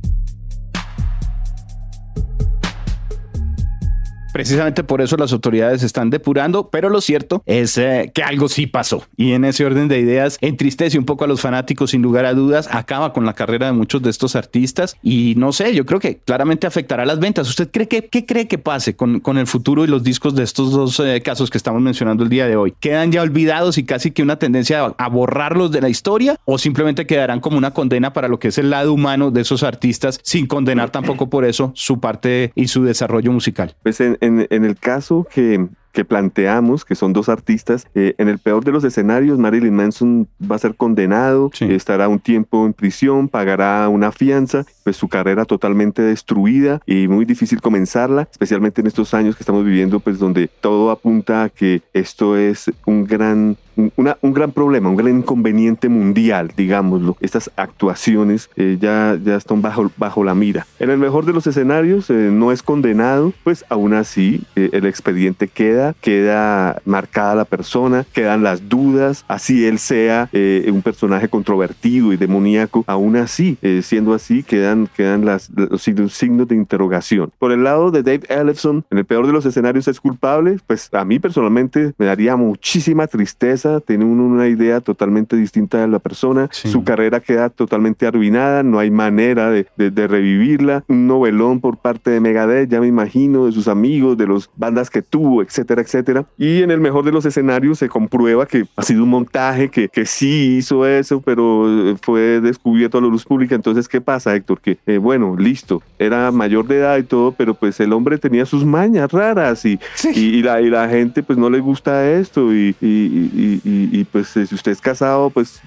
Precisamente 4.36 4.84
por 4.84 5.00
eso 5.00 5.16
las 5.16 5.32
autoridades 5.32 5.82
están 5.82 6.10
depurando, 6.10 6.68
pero 6.68 6.90
lo 6.90 7.00
cierto 7.00 7.42
es 7.46 7.78
eh, 7.78 8.12
que 8.12 8.22
algo 8.22 8.50
sí 8.50 8.66
pasó. 8.66 9.02
Y 9.16 9.32
en 9.32 9.46
ese 9.46 9.64
orden 9.64 9.88
de 9.88 9.98
ideas 9.98 10.36
entristece 10.42 10.98
un 10.98 11.06
poco 11.06 11.24
a 11.24 11.26
los 11.26 11.40
fanáticos 11.40 11.92
sin 11.92 12.02
lugar 12.02 12.26
a 12.26 12.34
dudas, 12.34 12.68
acaba 12.70 13.14
con 13.14 13.24
la 13.24 13.32
carrera 13.32 13.64
de 13.64 13.72
muchos 13.72 14.02
de 14.02 14.10
estos 14.10 14.36
artistas 14.36 14.98
y 15.02 15.32
no 15.38 15.52
sé, 15.52 15.74
yo 15.74 15.86
creo 15.86 16.00
que 16.00 16.18
claramente 16.18 16.66
afectará 16.66 17.06
las 17.06 17.18
ventas. 17.18 17.48
¿Usted 17.48 17.70
cree 17.70 17.88
que 17.88 18.08
qué 18.08 18.26
cree 18.26 18.46
que 18.46 18.58
pase 18.58 18.94
con, 18.94 19.20
con 19.20 19.38
el 19.38 19.46
futuro 19.46 19.84
y 19.84 19.86
los 19.86 20.02
discos 20.02 20.34
de 20.34 20.42
estos 20.42 20.70
dos 20.70 21.00
eh, 21.00 21.22
casos 21.22 21.48
que 21.48 21.56
estamos 21.56 21.80
mencionando 21.80 22.22
el 22.22 22.28
día 22.28 22.46
de 22.46 22.56
hoy? 22.56 22.74
¿Quedan 22.78 23.12
ya 23.12 23.22
olvidados 23.22 23.78
y 23.78 23.84
casi 23.84 24.10
que 24.10 24.22
una 24.22 24.38
tendencia 24.38 24.94
a, 24.98 25.08
borrarlos 25.08 25.72
de 25.72 25.80
la 25.80 25.88
historia 25.88 26.38
o 26.44 26.58
simplemente 26.58 27.06
quedarán 27.06 27.40
como 27.40 27.56
una 27.56 27.72
condena 27.72 28.12
para 28.12 28.28
lo 28.28 28.38
que 28.38 28.48
es 28.48 28.58
el 28.58 28.68
lado 28.68 28.92
humano 28.92 29.30
de 29.30 29.40
esos 29.40 29.62
artistas 29.62 30.20
sin 30.22 30.46
condenar 30.46 30.90
tampoco 30.90 31.30
por 31.30 31.46
eso 31.46 31.72
su 31.74 32.00
parte 32.00 32.52
y 32.54 32.68
su 32.68 32.84
desarrollo 32.84 33.32
musical? 33.32 33.74
Pues 33.82 33.98
en, 34.02 34.18
en 34.26 34.64
el 34.64 34.76
caso 34.78 35.26
que, 35.30 35.68
que 35.96 36.04
planteamos, 36.04 36.84
que 36.84 36.94
son 36.94 37.14
dos 37.14 37.30
artistas, 37.30 37.86
eh, 37.94 38.14
en 38.18 38.28
el 38.28 38.38
peor 38.38 38.64
de 38.64 38.70
los 38.70 38.84
escenarios, 38.84 39.38
Marilyn 39.38 39.74
Manson 39.74 40.28
va 40.48 40.56
a 40.56 40.58
ser 40.58 40.74
condenado, 40.74 41.50
Sí. 41.54 41.64
estará 41.72 42.06
un 42.08 42.18
tiempo 42.20 42.66
en 42.66 42.74
prisión, 42.74 43.28
pagará 43.28 43.88
una 43.88 44.12
fianza, 44.12 44.66
pues 44.84 44.96
su 44.96 45.08
carrera 45.08 45.46
totalmente 45.46 46.02
destruida 46.02 46.80
y 46.86 47.08
muy 47.08 47.24
difícil 47.24 47.62
comenzarla, 47.62 48.28
especialmente 48.30 48.82
en 48.82 48.88
estos 48.88 49.14
años 49.14 49.36
que 49.36 49.42
estamos 49.42 49.64
viviendo, 49.64 49.98
pues 50.00 50.18
donde 50.18 50.48
todo 50.60 50.90
apunta 50.90 51.44
a 51.44 51.48
que 51.48 51.80
esto 51.94 52.36
es 52.36 52.70
un 52.84 53.04
gran 53.06 53.56
un- 53.78 53.92
una- 53.96 54.16
un 54.22 54.32
gran 54.32 54.52
problema, 54.52 54.88
un 54.88 54.96
gran 54.96 55.18
inconveniente 55.18 55.90
mundial, 55.90 56.50
digámoslo. 56.56 57.14
Estas 57.20 57.50
actuaciones 57.56 58.48
eh, 58.56 58.78
ya, 58.80 59.18
ya 59.22 59.36
están 59.36 59.60
bajo, 59.60 59.90
bajo 59.98 60.24
la 60.24 60.34
mira. 60.34 60.66
En 60.78 60.88
el 60.88 60.96
mejor 60.96 61.26
de 61.26 61.34
los 61.34 61.46
escenarios 61.46 62.08
eh, 62.08 62.30
no 62.32 62.52
es 62.52 62.62
condenado, 62.62 63.34
pues 63.44 63.66
aún 63.68 63.92
así 63.92 64.44
eh, 64.56 64.70
el 64.72 64.86
expediente 64.86 65.46
queda, 65.48 65.85
queda 66.00 66.80
marcada 66.84 67.34
la 67.34 67.44
persona, 67.44 68.04
quedan 68.12 68.42
las 68.42 68.68
dudas, 68.68 69.24
así 69.28 69.66
él 69.66 69.78
sea 69.78 70.28
eh, 70.32 70.68
un 70.72 70.82
personaje 70.82 71.28
controvertido 71.28 72.12
y 72.12 72.16
demoníaco, 72.16 72.84
aún 72.86 73.16
así, 73.16 73.58
eh, 73.62 73.80
siendo 73.82 74.14
así, 74.14 74.42
quedan, 74.42 74.88
quedan 74.96 75.24
las, 75.24 75.50
los 75.54 75.82
signos, 75.82 76.48
de 76.48 76.54
interrogación. 76.54 77.30
Por 77.38 77.52
el 77.52 77.64
lado 77.64 77.90
de 77.90 78.02
Dave 78.02 78.22
Ellefson, 78.28 78.84
en 78.90 78.98
el 78.98 79.04
peor 79.04 79.26
de 79.26 79.32
los 79.32 79.46
escenarios 79.46 79.88
es 79.88 80.00
culpable, 80.00 80.58
pues 80.66 80.88
a 80.92 81.04
mí 81.04 81.18
personalmente 81.18 81.92
me 81.98 82.06
daría 82.06 82.36
muchísima 82.36 83.06
tristeza, 83.06 83.80
tiene 83.80 84.04
uno 84.04 84.24
una 84.26 84.48
idea 84.48 84.80
totalmente 84.80 85.36
distinta 85.36 85.78
de 85.80 85.88
la 85.88 85.98
persona, 85.98 86.48
Sí. 86.52 86.68
su 86.68 86.84
carrera 86.84 87.20
queda 87.20 87.48
totalmente 87.50 88.06
arruinada, 88.06 88.62
no 88.62 88.78
hay 88.78 88.90
manera 88.90 89.50
de, 89.50 89.66
de- 89.76 89.90
de 89.90 90.06
revivirla, 90.06 90.84
un 90.88 91.06
novelón 91.06 91.60
por 91.60 91.76
parte 91.78 92.10
de 92.10 92.20
Megadeth, 92.20 92.68
ya 92.70 92.80
me 92.80 92.86
imagino, 92.86 93.46
de 93.46 93.52
sus 93.52 93.68
amigos, 93.68 94.16
de 94.16 94.26
las 94.26 94.50
bandas 94.56 94.90
que 94.90 95.02
tuvo, 95.02 95.42
etcétera, 95.42 95.75
etcétera. 95.82 96.24
Y 96.38 96.62
en 96.62 96.70
el 96.70 96.80
mejor 96.80 97.04
de 97.04 97.12
los 97.12 97.24
escenarios 97.26 97.78
se 97.78 97.88
comprueba 97.88 98.46
que 98.46 98.64
ha 98.76 98.82
sido 98.82 99.02
un 99.04 99.10
montaje, 99.10 99.68
que, 99.68 99.88
que 99.88 100.06
sí 100.06 100.56
hizo 100.58 100.86
eso, 100.86 101.20
pero 101.20 101.90
eh, 101.90 101.96
fue 102.02 102.40
descubierto 102.40 102.98
a 102.98 103.00
la 103.00 103.08
luz 103.08 103.24
pública. 103.24 103.54
Entonces, 103.54 103.88
¿qué 103.88 104.00
pasa, 104.00 104.34
Héctor? 104.34 104.60
Que, 104.60 104.78
eh, 104.86 104.98
bueno, 104.98 105.36
listo, 105.38 105.82
era 105.98 106.30
mayor 106.30 106.66
de 106.66 106.78
edad 106.78 106.98
y 106.98 107.02
todo, 107.02 107.32
pero 107.32 107.54
pues 107.54 107.78
el 107.80 107.92
hombre 107.92 108.18
tenía 108.18 108.46
sus 108.46 108.64
mañas 108.64 109.10
raras 109.12 109.64
y, 109.64 109.78
y, 110.14 110.20
y 110.20 110.42
la, 110.42 110.60
y 110.60 110.70
la 110.70 110.88
gente 110.88 111.22
pues 111.22 111.38
no 111.38 111.50
le 111.50 111.60
gusta 111.60 112.10
esto 112.10 112.52
y, 112.54 112.74
y- 112.80 112.86
y- 112.86 113.60
y- 113.64 114.00
y, 114.00 114.04
pues 114.04 114.36
eh, 114.36 114.46
si 114.46 114.54
usted 114.54 114.72
es 114.72 114.80
casado 114.80 115.30
pues 115.30 115.60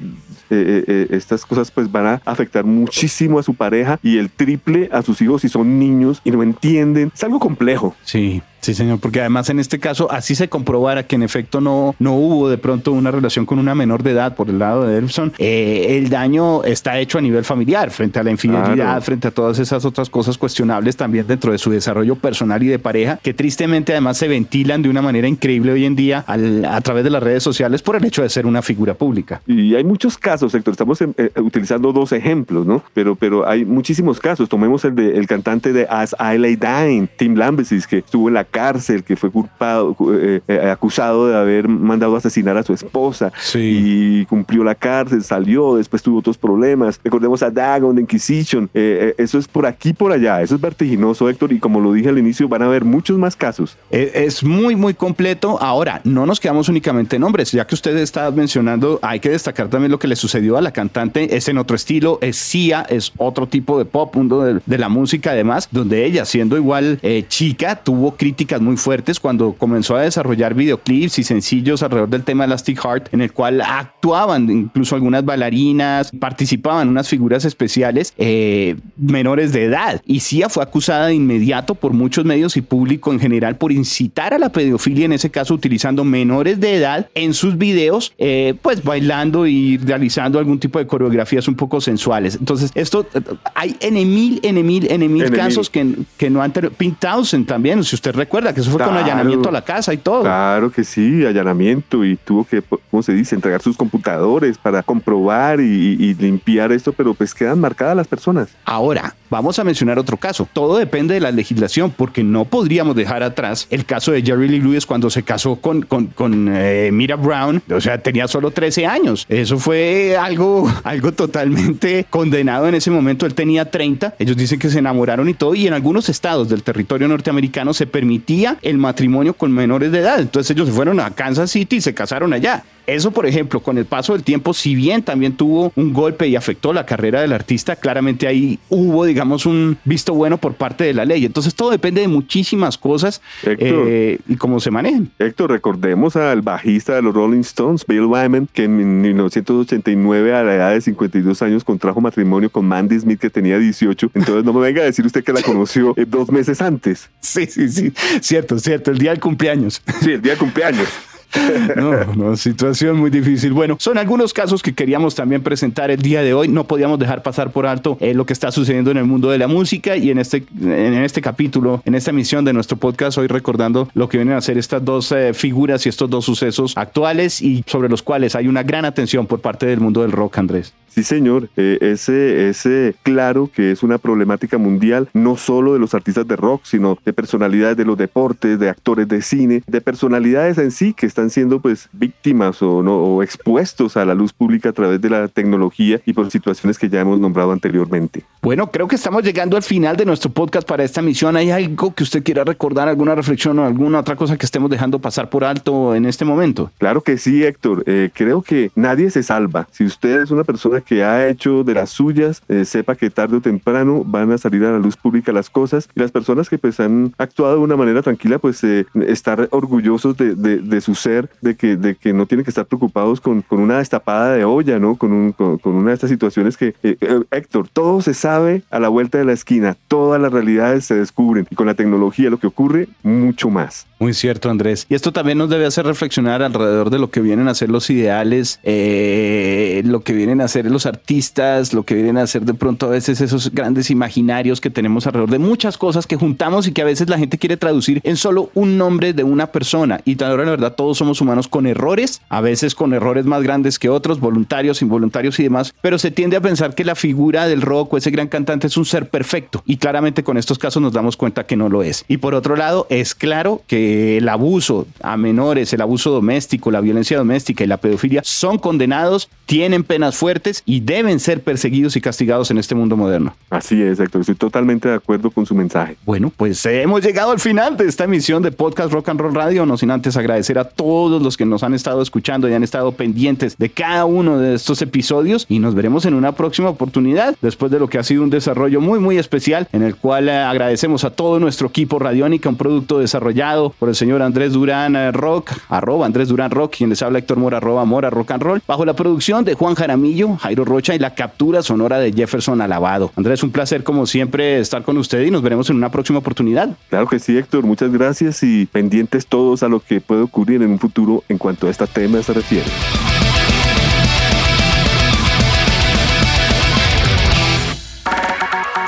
eh, 0.49 0.83
eh, 0.87 1.07
estas 1.11 1.45
cosas 1.45 1.71
pues 1.71 1.91
van 1.91 2.05
a 2.07 2.21
afectar 2.25 2.63
muchísimo 2.65 3.39
a 3.39 3.43
su 3.43 3.53
pareja 3.53 3.99
y 4.03 4.17
el 4.17 4.29
triple 4.29 4.89
a 4.91 5.01
sus 5.01 5.21
hijos 5.21 5.41
si 5.41 5.49
son 5.49 5.79
niños 5.79 6.21
y 6.23 6.31
no 6.31 6.43
entienden. 6.43 7.11
Es 7.13 7.23
algo 7.23 7.39
complejo. 7.39 7.95
Sí, 8.03 8.41
sí, 8.61 8.73
señor, 8.73 8.99
porque 8.99 9.19
además 9.19 9.49
en 9.49 9.59
este 9.59 9.79
caso 9.79 10.11
así 10.11 10.35
se 10.35 10.47
comprobara 10.49 11.03
que 11.03 11.15
en 11.15 11.23
efecto 11.23 11.61
no, 11.61 11.95
no 11.99 12.13
hubo 12.15 12.49
de 12.49 12.57
pronto 12.57 12.91
una 12.91 13.11
relación 13.11 13.45
con 13.45 13.59
una 13.59 13.75
menor 13.75 14.03
de 14.03 14.11
edad 14.11 14.35
por 14.35 14.49
el 14.49 14.59
lado 14.59 14.85
de 14.85 14.97
Elfson, 14.97 15.33
eh, 15.37 15.97
el 15.97 16.09
daño 16.09 16.63
está 16.63 16.99
hecho 16.99 17.17
a 17.17 17.21
nivel 17.21 17.43
familiar, 17.43 17.91
frente 17.91 18.19
a 18.19 18.23
la 18.23 18.31
infidelidad, 18.31 18.73
Claro. 18.75 19.01
frente 19.01 19.27
a 19.27 19.31
todas 19.31 19.59
esas 19.59 19.85
otras 19.85 20.09
cosas 20.09 20.37
cuestionables 20.37 20.95
también 20.95 21.25
dentro 21.27 21.51
de 21.51 21.57
su 21.57 21.69
desarrollo 21.71 22.15
personal 22.15 22.61
y 22.63 22.67
de 22.67 22.79
pareja, 22.79 23.19
que 23.21 23.33
tristemente 23.33 23.91
además 23.93 24.17
se 24.17 24.27
ventilan 24.27 24.81
de 24.81 24.89
una 24.89 25.01
manera 25.01 25.27
increíble 25.27 25.71
hoy 25.71 25.85
en 25.85 25.95
día 25.95 26.23
al- 26.27 26.65
a 26.65 26.79
través 26.81 27.03
de 27.03 27.09
las 27.09 27.23
redes 27.23 27.43
sociales 27.43 27.81
por 27.81 27.95
el 27.95 28.05
hecho 28.05 28.21
de 28.21 28.29
ser 28.29 28.45
una 28.45 28.61
figura 28.61 28.93
pública. 28.93 29.41
Y 29.47 29.75
hay 29.75 29.83
muchos 29.83 30.17
casos, 30.17 30.53
Héctor. 30.53 30.71
Estamos 30.73 31.01
eh, 31.01 31.07
utilizando 31.37 31.91
dos 31.93 32.11
ejemplos, 32.11 32.65
¿no? 32.65 32.83
Pero, 32.93 33.15
pero 33.15 33.47
hay 33.47 33.65
muchísimos 33.65 34.19
casos. 34.19 34.49
Tomemos 34.49 34.83
el 34.85 34.95
de 34.95 35.17
el 35.17 35.27
cantante 35.27 35.73
de 35.73 35.87
As 35.89 36.15
I 36.19 36.37
Lay 36.37 36.55
Dying, 36.55 37.07
Tim 37.17 37.35
Lambesis, 37.35 37.87
que 37.87 37.97
estuvo 37.99 38.27
en 38.27 38.35
la 38.35 38.43
cárcel, 38.49 39.03
que 39.03 39.15
fue 39.15 39.31
culpado, 39.31 39.95
eh, 40.13 40.41
eh, 40.47 40.69
acusado 40.69 41.27
de 41.27 41.37
haber 41.37 41.67
mandado 41.67 42.15
a 42.15 42.17
asesinar 42.17 42.57
a 42.57 42.63
su 42.63 42.73
esposa. 42.73 43.31
Sí. 43.39 44.19
Y 44.21 44.25
cumplió 44.25 44.63
la 44.63 44.75
cárcel, 44.75 45.23
salió, 45.23 45.77
después 45.77 46.01
tuvo 46.01 46.19
otros 46.19 46.37
problemas. 46.37 46.99
Recordemos 47.03 47.41
a 47.43 47.49
Dagon 47.49 47.95
de 47.95 48.01
Inquisition. 48.01 48.69
Eh, 48.73 49.15
eso 49.17 49.37
es 49.37 49.47
por 49.47 49.65
aquí, 49.65 49.93
por 49.93 50.11
allá. 50.11 50.41
Eso 50.41 50.55
es 50.55 50.61
vertiginoso, 50.61 51.29
Héctor. 51.29 51.53
Y 51.53 51.59
como 51.59 51.79
lo 51.79 51.93
dije 51.93 52.09
al 52.09 52.17
inicio, 52.17 52.47
van 52.47 52.61
a 52.63 52.65
haber 52.65 52.83
muchos 52.83 53.17
más 53.17 53.35
casos. 53.35 53.77
Es, 53.89 54.43
muy, 54.43 54.75
muy 54.75 54.93
completo. 54.93 55.57
Ahora, 55.61 56.01
no 56.03 56.25
nos 56.25 56.39
quedamos 56.39 56.69
únicamente 56.69 57.15
en 57.15 57.23
hombres, 57.23 57.51
ya 57.51 57.65
que 57.65 57.75
usted 57.75 57.95
está 57.97 58.29
mencionando, 58.31 58.99
hay 59.01 59.19
que 59.19 59.29
destacar 59.29 59.67
también 59.69 59.91
lo 59.91 59.99
que 59.99 60.07
le 60.07 60.15
sucedió 60.15 60.57
a 60.57 60.61
la 60.61 60.71
cantante. 60.71 61.35
Es 61.35 61.47
en 61.47 61.57
otro 61.57 61.75
estilo, 61.75 62.17
es 62.21 62.37
Sia, 62.37 62.85
es 62.89 63.11
otro 63.17 63.47
tipo 63.47 63.77
de 63.77 63.85
pop, 63.85 64.15
mundo 64.15 64.43
de, 64.43 64.61
de 64.65 64.77
la 64.77 64.89
música, 64.89 65.31
además, 65.31 65.67
donde 65.71 66.05
ella, 66.05 66.25
siendo 66.25 66.57
igual 66.57 66.99
eh, 67.01 67.25
chica, 67.27 67.75
tuvo 67.75 68.15
críticas 68.15 68.38
muy 68.61 68.77
fuertes 68.77 69.19
cuando 69.19 69.53
comenzó 69.53 69.95
a 69.95 70.01
desarrollar 70.01 70.53
videoclips 70.53 71.19
y 71.19 71.23
sencillos 71.23 71.83
alrededor 71.83 72.09
del 72.09 72.23
tema 72.23 72.45
Elastic 72.45 72.79
Heart, 72.79 73.13
en 73.13 73.21
el 73.21 73.31
cual 73.33 73.61
actuaban 73.61 74.49
incluso 74.49 74.95
algunas 74.95 75.25
bailarinas, 75.25 76.11
participaban 76.19 76.87
unas 76.87 77.07
figuras 77.07 77.45
especiales 77.45 78.13
eh, 78.17 78.75
menores 78.97 79.51
de 79.51 79.65
edad. 79.65 80.01
Y 80.05 80.21
Sia 80.21 80.49
fue 80.49 80.63
acusada 80.63 81.07
de 81.07 81.15
inmediato 81.15 81.75
por 81.75 81.93
muchos 81.93 82.25
medios 82.25 82.57
y 82.57 82.61
público 82.61 83.11
en 83.11 83.19
general 83.19 83.57
por 83.57 83.71
incitar 83.71 84.33
a 84.33 84.39
la 84.39 84.49
pedofilia, 84.49 85.05
en 85.05 85.13
ese 85.13 85.29
caso 85.29 85.53
utilizando 85.53 86.03
menores 86.03 86.59
de 86.59 86.75
edad 86.75 87.09
en 87.15 87.33
sus 87.33 87.57
videos, 87.57 88.13
eh, 88.17 88.55
pues 88.61 88.83
bailando 88.83 89.47
y 89.47 89.77
realizando 89.77 90.39
algún 90.39 90.59
tipo 90.59 90.79
de 90.79 90.87
coreografías 90.87 91.47
un 91.47 91.55
poco 91.55 91.81
sensuales. 91.81 92.35
Entonces, 92.35 92.71
esto 92.75 93.05
eh, 93.13 93.21
hay 93.53 93.75
en 93.81 93.93
mil, 93.93 94.39
en 94.43 94.65
mil, 94.65 94.89
en 94.89 95.13
mil. 95.13 95.29
casos 95.31 95.69
que, 95.69 95.95
que 96.17 96.29
no 96.29 96.41
han 96.41 96.53
tenido. 96.53 96.71
Pink 96.73 96.99
Townsend 96.99 97.45
también, 97.45 97.83
si 97.83 97.95
usted 97.95 98.13
recuerda, 98.13 98.28
que 98.29 98.61
eso 98.61 98.71
fue 98.71 98.79
con 98.79 98.89
Claro. 98.89 99.05
allanamiento 99.05 99.49
a 99.49 99.51
la 99.51 99.61
casa 99.63 99.93
y 99.93 99.97
todo. 99.97 100.21
Claro 100.21 100.71
que 100.71 100.83
sí, 100.83 101.25
allanamiento 101.25 102.05
y 102.05 102.15
tuvo 102.15 102.45
que, 102.45 102.61
¿cómo 102.89 103.03
se 103.03 103.13
dice?, 103.13 103.35
entregar 103.35 103.61
sus 103.61 103.75
computadores 103.75 104.57
para 104.57 104.83
comprobar 104.83 105.59
y, 105.59 105.63
y 105.99 106.13
limpiar 106.15 106.71
esto, 106.71 106.93
pero 106.93 107.13
pues 107.13 107.33
quedan 107.33 107.59
marcadas 107.59 107.95
las 107.95 108.07
personas. 108.07 108.49
Ahora, 108.65 109.15
vamos 109.29 109.59
a 109.59 109.63
mencionar 109.63 109.99
otro 109.99 110.17
caso. 110.17 110.47
Todo 110.51 110.77
depende 110.77 111.13
de 111.13 111.19
la 111.19 111.31
legislación, 111.31 111.91
porque 111.91 112.23
no 112.23 112.45
podríamos 112.45 112.95
dejar 112.95 113.23
atrás 113.23 113.67
el 113.69 113.85
caso 113.85 114.11
de 114.11 114.21
Jerry 114.21 114.47
Lee 114.47 114.59
Lewis 114.59 114.85
cuando 114.85 115.09
se 115.09 115.23
casó 115.23 115.57
con, 115.57 115.83
con, 115.83 116.07
con, 116.07 116.47
eh, 116.55 116.89
Mira 116.91 117.15
Brown. 117.15 117.61
O 117.71 117.81
sea, 117.81 118.01
tenía 118.01 118.27
solo 118.27 118.51
13 118.51 118.85
años. 118.85 119.25
Eso 119.29 119.59
fue 119.59 120.17
algo, 120.17 120.71
algo 120.83 121.11
totalmente 121.11 122.05
condenado 122.09 122.67
en 122.67 122.75
ese 122.75 122.91
momento. 122.91 123.25
Él 123.25 123.33
tenía 123.33 123.69
30. 123.69 124.15
Ellos 124.19 124.37
dicen 124.37 124.59
que 124.59 124.69
se 124.69 124.79
enamoraron 124.79 125.29
y 125.29 125.33
todo. 125.33 125.55
Y 125.55 125.67
en 125.67 125.73
algunos 125.73 126.09
estados 126.09 126.49
del 126.49 126.63
territorio 126.63 127.07
norteamericano 127.07 127.73
se 127.73 127.87
permitía 127.87 128.57
el 128.61 128.77
matrimonio 128.77 129.33
con 129.33 129.51
menores 129.51 129.91
de 129.91 129.99
edad. 129.99 130.19
Entonces 130.19 130.55
ellos 130.55 130.67
se 130.67 130.73
fueron 130.73 130.99
a 130.99 131.11
Kansas 131.11 131.51
City 131.51 131.77
y 131.77 131.81
se 131.81 131.93
casaron 131.93 132.33
allá. 132.33 132.63
Eso, 132.95 133.11
por 133.11 133.25
ejemplo, 133.25 133.61
con 133.61 133.77
el 133.77 133.85
paso 133.85 134.13
del 134.13 134.23
tiempo, 134.23 134.53
si 134.53 134.75
bien 134.75 135.03
también 135.03 135.33
tuvo 135.33 135.71
un 135.75 135.93
golpe 135.93 136.27
y 136.27 136.35
afectó 136.35 136.73
la 136.73 136.85
carrera 136.85 137.21
del 137.21 137.33
artista, 137.33 137.75
claramente 137.75 138.27
ahí 138.27 138.59
hubo, 138.69 139.05
digamos, 139.05 139.45
un 139.45 139.77
visto 139.85 140.13
bueno 140.13 140.37
por 140.37 140.55
parte 140.55 140.83
de 140.83 140.93
la 140.93 141.05
ley. 141.05 141.25
Entonces 141.25 141.55
todo 141.55 141.71
depende 141.71 142.01
de 142.01 142.07
muchísimas 142.07 142.77
cosas 142.77 143.21
eh, 143.43 144.19
y 144.27 144.35
cómo 144.35 144.59
se 144.59 144.71
manejen. 144.71 145.11
Héctor, 145.19 145.51
recordemos 145.51 146.15
al 146.15 146.41
bajista 146.41 146.95
de 146.95 147.01
los 147.01 147.13
Rolling 147.13 147.41
Stones, 147.41 147.85
Bill 147.85 148.05
Wyman, 148.05 148.47
que 148.51 148.65
en 148.65 149.01
1989 149.01 150.35
a 150.35 150.43
la 150.43 150.55
edad 150.55 150.71
de 150.71 150.81
52 150.81 151.41
años 151.41 151.63
contrajo 151.63 152.01
matrimonio 152.01 152.49
con 152.49 152.65
Mandy 152.65 152.99
Smith 152.99 153.19
que 153.19 153.29
tenía 153.29 153.57
18. 153.57 154.11
Entonces 154.13 154.43
no 154.43 154.53
me 154.53 154.61
venga 154.61 154.81
a 154.81 154.85
decir 154.85 155.05
usted 155.05 155.23
que 155.23 155.33
la 155.33 155.41
conoció 155.41 155.93
eh, 155.97 156.05
dos 156.07 156.31
meses 156.31 156.61
antes. 156.61 157.09
Sí, 157.19 157.45
sí, 157.45 157.69
sí. 157.69 157.93
Cierto, 158.21 158.57
cierto. 158.59 158.91
El 158.91 158.97
día 158.97 159.11
del 159.11 159.19
cumpleaños. 159.19 159.81
Sí, 160.01 160.11
el 160.11 160.21
día 160.21 160.33
del 160.33 160.39
cumpleaños. 160.39 160.87
No, 161.75 162.05
no, 162.15 162.35
situación 162.35 162.97
muy 162.97 163.09
difícil. 163.09 163.53
Bueno, 163.53 163.75
son 163.79 163.97
algunos 163.97 164.33
casos 164.33 164.61
que 164.61 164.73
queríamos 164.73 165.15
también 165.15 165.41
presentar 165.41 165.91
el 165.91 166.01
día 166.01 166.21
de 166.21 166.33
hoy. 166.33 166.47
No 166.47 166.65
podíamos 166.65 166.99
dejar 166.99 167.21
pasar 167.21 167.51
por 167.51 167.65
alto 167.65 167.97
eh, 167.99 168.13
lo 168.13 168.25
que 168.25 168.33
está 168.33 168.51
sucediendo 168.51 168.91
en 168.91 168.97
el 168.97 169.05
mundo 169.05 169.29
de 169.29 169.37
la 169.37 169.47
música 169.47 169.95
y 169.95 170.09
en 170.09 170.19
este, 170.19 170.43
en 170.61 170.93
este 170.95 171.21
capítulo, 171.21 171.81
en 171.85 171.95
esta 171.95 172.11
emisión 172.11 172.45
de 172.45 172.53
nuestro 172.53 172.77
podcast, 172.77 173.17
hoy 173.17 173.27
recordando 173.27 173.89
lo 173.93 174.09
que 174.09 174.17
vienen 174.17 174.35
a 174.35 174.41
ser 174.41 174.57
estas 174.57 174.83
dos 174.83 175.11
eh, 175.11 175.33
figuras 175.33 175.85
y 175.85 175.89
estos 175.89 176.09
dos 176.09 176.25
sucesos 176.25 176.73
actuales 176.75 177.41
y 177.41 177.63
sobre 177.67 177.89
los 177.89 178.01
cuales 178.01 178.35
hay 178.35 178.47
una 178.47 178.63
gran 178.63 178.85
atención 178.85 179.27
por 179.27 179.41
parte 179.41 179.65
del 179.65 179.79
mundo 179.79 180.01
del 180.01 180.11
rock, 180.11 180.37
Andrés. 180.39 180.73
Sí, 180.89 181.03
señor, 181.03 181.49
eh, 181.55 181.77
ese, 181.81 182.49
ese 182.49 182.95
claro 183.03 183.49
que 183.53 183.71
es 183.71 183.83
una 183.83 183.99
problemática 183.99 184.57
mundial, 184.57 185.07
no 185.13 185.37
solo 185.37 185.73
de 185.73 185.79
los 185.79 185.93
artistas 185.93 186.27
de 186.27 186.35
rock, 186.35 186.61
sino 186.65 186.97
de 187.05 187.13
personalidades 187.13 187.77
de 187.77 187.85
los 187.85 187.97
deportes, 187.97 188.59
de 188.59 188.69
actores 188.69 189.07
de 189.07 189.21
cine, 189.21 189.63
de 189.67 189.81
personalidades 189.81 190.57
en 190.57 190.71
sí 190.71 190.93
que 190.93 191.05
están 191.05 191.18
siendo 191.27 191.59
pues 191.59 191.89
víctimas 191.91 192.61
o, 192.61 192.81
no, 192.83 192.95
o 192.95 193.23
expuestos 193.23 193.97
a 193.97 194.05
la 194.05 194.13
luz 194.13 194.33
pública 194.33 194.69
a 194.69 194.73
través 194.73 195.01
de 195.01 195.09
la 195.09 195.27
tecnología 195.27 195.99
y 196.05 196.13
por 196.13 196.29
situaciones 196.31 196.77
que 196.77 196.89
ya 196.89 197.01
hemos 197.01 197.19
nombrado 197.19 197.51
anteriormente. 197.51 198.23
Bueno, 198.41 198.71
creo 198.71 198.87
que 198.87 198.95
estamos 198.95 199.23
llegando 199.23 199.57
al 199.57 199.63
final 199.63 199.97
de 199.97 200.05
nuestro 200.05 200.31
podcast 200.31 200.67
para 200.67 200.83
esta 200.83 201.01
misión. 201.01 201.35
¿Hay 201.35 201.51
algo 201.51 201.93
que 201.93 202.03
usted 202.03 202.23
quiera 202.23 202.43
recordar, 202.43 202.87
alguna 202.87 203.15
reflexión 203.15 203.59
o 203.59 203.65
alguna 203.65 203.99
otra 203.99 204.15
cosa 204.15 204.37
que 204.37 204.45
estemos 204.45 204.69
dejando 204.69 204.99
pasar 204.99 205.29
por 205.29 205.43
alto 205.43 205.95
en 205.95 206.05
este 206.05 206.25
momento? 206.25 206.71
Claro 206.77 207.01
que 207.01 207.17
sí, 207.17 207.43
Héctor. 207.43 207.83
Eh, 207.85 208.09
creo 208.13 208.41
que 208.41 208.71
nadie 208.75 209.09
se 209.09 209.23
salva. 209.23 209.67
Si 209.71 209.83
usted 209.83 210.21
es 210.21 210.31
una 210.31 210.43
persona 210.43 210.81
que 210.81 211.03
ha 211.03 211.27
hecho 211.27 211.63
de 211.63 211.73
las 211.73 211.89
suyas, 211.89 212.41
eh, 212.47 212.65
sepa 212.65 212.95
que 212.95 213.09
tarde 213.09 213.37
o 213.37 213.41
temprano 213.41 214.03
van 214.05 214.31
a 214.31 214.37
salir 214.37 214.63
a 214.63 214.71
la 214.71 214.79
luz 214.79 214.95
pública 214.95 215.31
las 215.31 215.49
cosas 215.49 215.89
y 215.95 215.99
las 215.99 216.11
personas 216.11 216.49
que 216.49 216.57
pues 216.57 216.79
han 216.79 217.13
actuado 217.17 217.55
de 217.55 217.61
una 217.61 217.75
manera 217.75 218.01
tranquila 218.01 218.39
pues 218.39 218.63
eh, 218.63 218.85
estar 219.07 219.47
orgullosos 219.51 220.17
de, 220.17 220.35
de, 220.35 220.81
su 220.81 220.95
ser, 220.95 221.08
de 221.41 221.55
que, 221.55 221.75
de 221.75 221.95
que 221.95 222.13
no 222.13 222.25
tienen 222.25 222.43
que 222.43 222.51
estar 222.51 222.65
preocupados 222.65 223.21
con, 223.21 223.41
con 223.41 223.59
una 223.59 223.79
destapada 223.79 224.33
de 224.33 224.45
olla, 224.45 224.79
¿no? 224.79 224.95
Con, 224.95 225.11
un, 225.11 225.31
con, 225.31 225.59
una 225.63 225.89
de 225.89 225.95
estas 225.95 226.09
situaciones 226.09 226.57
que, 226.57 226.75
eh, 226.83 226.97
Héctor, 227.31 227.67
todo 227.71 228.01
se 228.01 228.13
sabe 228.13 228.63
a 228.69 228.79
la 228.79 228.89
vuelta 228.89 229.17
de 229.17 229.25
la 229.25 229.33
esquina, 229.33 229.75
todas 229.87 230.21
las 230.21 230.31
realidades 230.31 230.85
se 230.85 230.95
descubren 230.95 231.47
y 231.49 231.55
con 231.55 231.67
la 231.67 231.73
tecnología 231.73 232.29
lo 232.29 232.39
que 232.39 232.47
ocurre, 232.47 232.89
mucho 233.03 233.49
más. 233.49 233.87
Muy 233.99 234.13
cierto, 234.13 234.49
Andrés. 234.49 234.85
Y 234.89 234.95
esto 234.95 235.11
también 235.11 235.37
nos 235.37 235.49
debe 235.49 235.65
hacer 235.65 235.85
reflexionar 235.85 236.41
alrededor 236.41 236.89
de 236.89 236.99
lo 236.99 237.09
que 237.11 237.19
vienen 237.19 237.49
a 237.49 237.53
ser 237.53 237.69
los 237.69 237.89
ideales, 237.89 238.59
lo 238.63 240.01
que 240.01 240.13
vienen 240.13 240.39
a 240.39 240.47
ser 240.47 240.71
los 240.71 240.85
artistas, 240.85 241.73
lo 241.73 241.83
que 241.83 241.95
vienen 241.95 242.17
a 242.17 242.25
ser 242.25 242.43
de 242.43 242.53
pronto 242.53 242.85
a 242.85 242.89
veces 242.89 243.19
esos 243.19 243.51
grandes 243.51 243.91
imaginarios 243.91 244.61
que 244.61 244.69
tenemos 244.69 245.05
alrededor 245.05 245.31
de 245.31 245.39
muchas 245.39 245.77
cosas 245.77 246.07
que 246.07 246.15
juntamos 246.15 246.67
y 246.67 246.71
que 246.71 246.81
a 246.81 246.85
veces 246.85 247.09
la 247.09 247.17
gente 247.17 247.37
quiere 247.37 247.57
traducir 247.57 247.99
en 248.05 248.15
solo 248.15 248.51
un 248.53 248.77
nombre 248.77 249.11
de 249.11 249.23
una 249.23 249.47
persona. 249.47 249.99
Y 250.05 250.21
ahora 250.23 250.45
la 250.45 250.51
verdad 250.51 250.75
todos 250.75 250.97
somos 250.99 251.21
humanos 251.21 251.47
con 251.47 251.65
errores, 251.65 252.21
a 252.29 252.41
veces 252.41 252.75
con 252.75 252.93
errores 252.93 253.25
más 253.25 253.41
grandes 253.41 253.79
que 253.79 253.89
otros, 253.89 254.19
voluntarios, 254.19 254.81
involuntarios 254.81 255.39
y 255.39 255.43
demás, 255.43 255.73
pero 255.81 255.97
se 255.97 256.11
tiende 256.11 256.37
a 256.37 256.41
pensar 256.41 256.75
que 256.75 256.85
la 256.85 256.95
figura 256.95 257.47
del 257.47 257.61
rock 257.61 257.93
o 257.93 257.97
ese 257.97 258.11
gran 258.11 258.27
cantante 258.27 258.67
es 258.67 258.77
un 258.77 258.85
ser 258.85 259.09
perfecto. 259.09 259.63
Y 259.65 259.77
claramente 259.77 260.23
con 260.23 260.37
estos 260.37 260.59
casos 260.59 260.81
nos 260.81 260.93
damos 260.93 261.17
cuenta 261.17 261.45
que 261.45 261.55
no 261.55 261.69
lo 261.69 261.83
es. 261.83 262.05
Y 262.07 262.17
por 262.17 262.35
otro 262.35 262.55
lado, 262.55 262.85
es 262.89 263.15
claro 263.15 263.63
que 263.67 264.17
el 264.17 264.29
abuso 264.29 264.87
a 265.01 265.17
menores, 265.17 265.73
el 265.73 265.81
abuso 265.81 266.11
doméstico, 266.11 266.71
la 266.71 266.81
violencia 266.81 267.17
doméstica 267.17 267.63
y 267.63 267.67
la 267.67 267.77
pedofilia 267.77 268.21
son 268.23 268.57
condenados, 268.57 269.29
tienen 269.45 269.83
penas 269.83 270.15
fuertes 270.15 270.63
y 270.65 270.81
deben 270.81 271.19
ser 271.19 271.41
perseguidos 271.41 271.95
y 271.95 272.01
castigados 272.01 272.51
en 272.51 272.57
este 272.57 272.75
mundo 272.75 272.97
moderno. 272.97 273.35
Así 273.49 273.81
es, 273.81 273.99
Héctor. 273.99 274.21
Estoy 274.21 274.35
totalmente 274.35 274.89
de 274.89 274.95
acuerdo 274.95 275.31
con 275.31 275.45
su 275.45 275.55
mensaje. 275.55 275.97
Bueno, 276.05 276.31
pues 276.35 276.65
hemos 276.65 277.03
llegado 277.03 277.31
al 277.31 277.39
final 277.39 277.77
de 277.77 277.87
esta 277.87 278.03
emisión 278.03 278.43
de 278.43 278.51
Podcast 278.51 278.91
Rock 278.91 279.09
and 279.09 279.21
Roll 279.21 279.35
Radio. 279.35 279.65
No 279.65 279.77
sin 279.77 279.91
antes 279.91 280.17
agradecer 280.17 280.59
a 280.59 280.65
todos 280.65 280.88
los 280.89 281.37
que 281.37 281.45
nos 281.45 281.63
han 281.63 281.73
estado 281.73 282.01
escuchando 282.01 282.49
y 282.49 282.53
han 282.53 282.63
estado 282.63 282.91
pendientes 282.93 283.57
de 283.57 283.69
cada 283.69 284.05
uno 284.05 284.39
de 284.39 284.55
estos 284.55 284.81
episodios. 284.81 285.45
Y 285.47 285.59
nos 285.59 285.75
veremos 285.75 286.05
en 286.05 286.15
una 286.15 286.31
próxima 286.31 286.69
oportunidad, 286.69 287.35
después 287.41 287.71
de 287.71 287.79
lo 287.79 287.87
que 287.87 287.99
ha 287.99 288.03
sido 288.03 288.23
un 288.23 288.29
desarrollo 288.29 288.81
muy, 288.81 288.99
muy 288.99 289.17
especial, 289.17 289.67
en 289.71 289.83
el 289.83 289.95
cual 289.95 290.29
eh, 290.29 290.37
agradecemos 290.37 291.03
a 291.03 291.11
todo 291.11 291.39
nuestro 291.39 291.67
equipo 291.67 291.99
Radiónica, 291.99 292.49
un 292.49 292.55
producto 292.55 292.99
desarrollado 292.99 293.69
por 293.77 293.89
el 293.89 293.95
señor 293.95 294.21
Andrés 294.21 294.53
Durán 294.53 294.95
eh, 294.95 295.11
Rock, 295.11 295.51
arroba 295.69 296.05
Andrés 296.05 296.29
Durán 296.29 296.51
Rock, 296.51 296.75
quien 296.77 296.89
les 296.89 297.01
habla 297.01 297.19
Héctor 297.19 297.37
Mora, 297.37 297.57
arroba 297.57 297.85
Mora 297.85 298.09
Rock 298.09 298.31
and 298.31 298.43
Roll, 298.43 298.61
bajo 298.67 298.83
la 298.83 298.93
producción 298.93 299.45
de 299.45 299.53
Juan 299.53 299.75
Jaramillo, 299.75 300.37
Jairo 300.37 300.65
Rocha 300.65 300.95
y 300.95 300.99
la 300.99 301.13
captura 301.13 301.61
sonora 301.61 301.99
de 301.99 302.11
Jefferson 302.11 302.61
Alabado. 302.61 303.11
Andrés, 303.15 303.43
un 303.43 303.51
placer 303.51 303.83
como 303.83 304.07
siempre 304.07 304.59
estar 304.59 304.81
con 304.83 304.97
usted 304.97 305.23
y 305.23 305.31
nos 305.31 305.43
veremos 305.43 305.69
en 305.69 305.75
una 305.75 305.91
próxima 305.91 306.19
oportunidad. 306.19 306.75
Claro 306.89 307.07
que 307.07 307.19
sí, 307.19 307.37
Héctor, 307.37 307.63
muchas 307.63 307.91
gracias 307.91 308.41
y 308.43 308.65
pendientes 308.65 309.27
todos 309.27 309.61
a 309.63 309.67
lo 309.67 309.79
que 309.79 310.01
puede 310.01 310.21
ocurrir 310.21 310.61
en 310.63 310.78
futuro 310.79 311.23
en 311.29 311.37
cuanto 311.37 311.67
a 311.67 311.69
este 311.69 311.85
tema 311.87 312.21
se 312.23 312.33
refiere. 312.33 312.69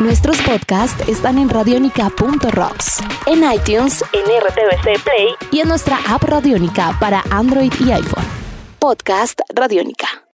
Nuestros 0.02 0.42
podcasts 0.42 1.08
están 1.08 1.38
en 1.38 1.48
radionica.rocks, 1.48 3.04
en 3.28 3.44
iTunes, 3.54 4.04
en 4.14 4.24
RTVC 4.24 5.04
Play 5.04 5.36
y 5.52 5.60
en 5.60 5.68
nuestra 5.68 6.00
app 6.10 6.24
Radionica 6.24 6.98
para 7.00 7.24
Android 7.30 7.72
y 7.80 7.92
iPhone. 7.92 8.26
Podcast 8.80 9.40
Radionica. 9.54 10.24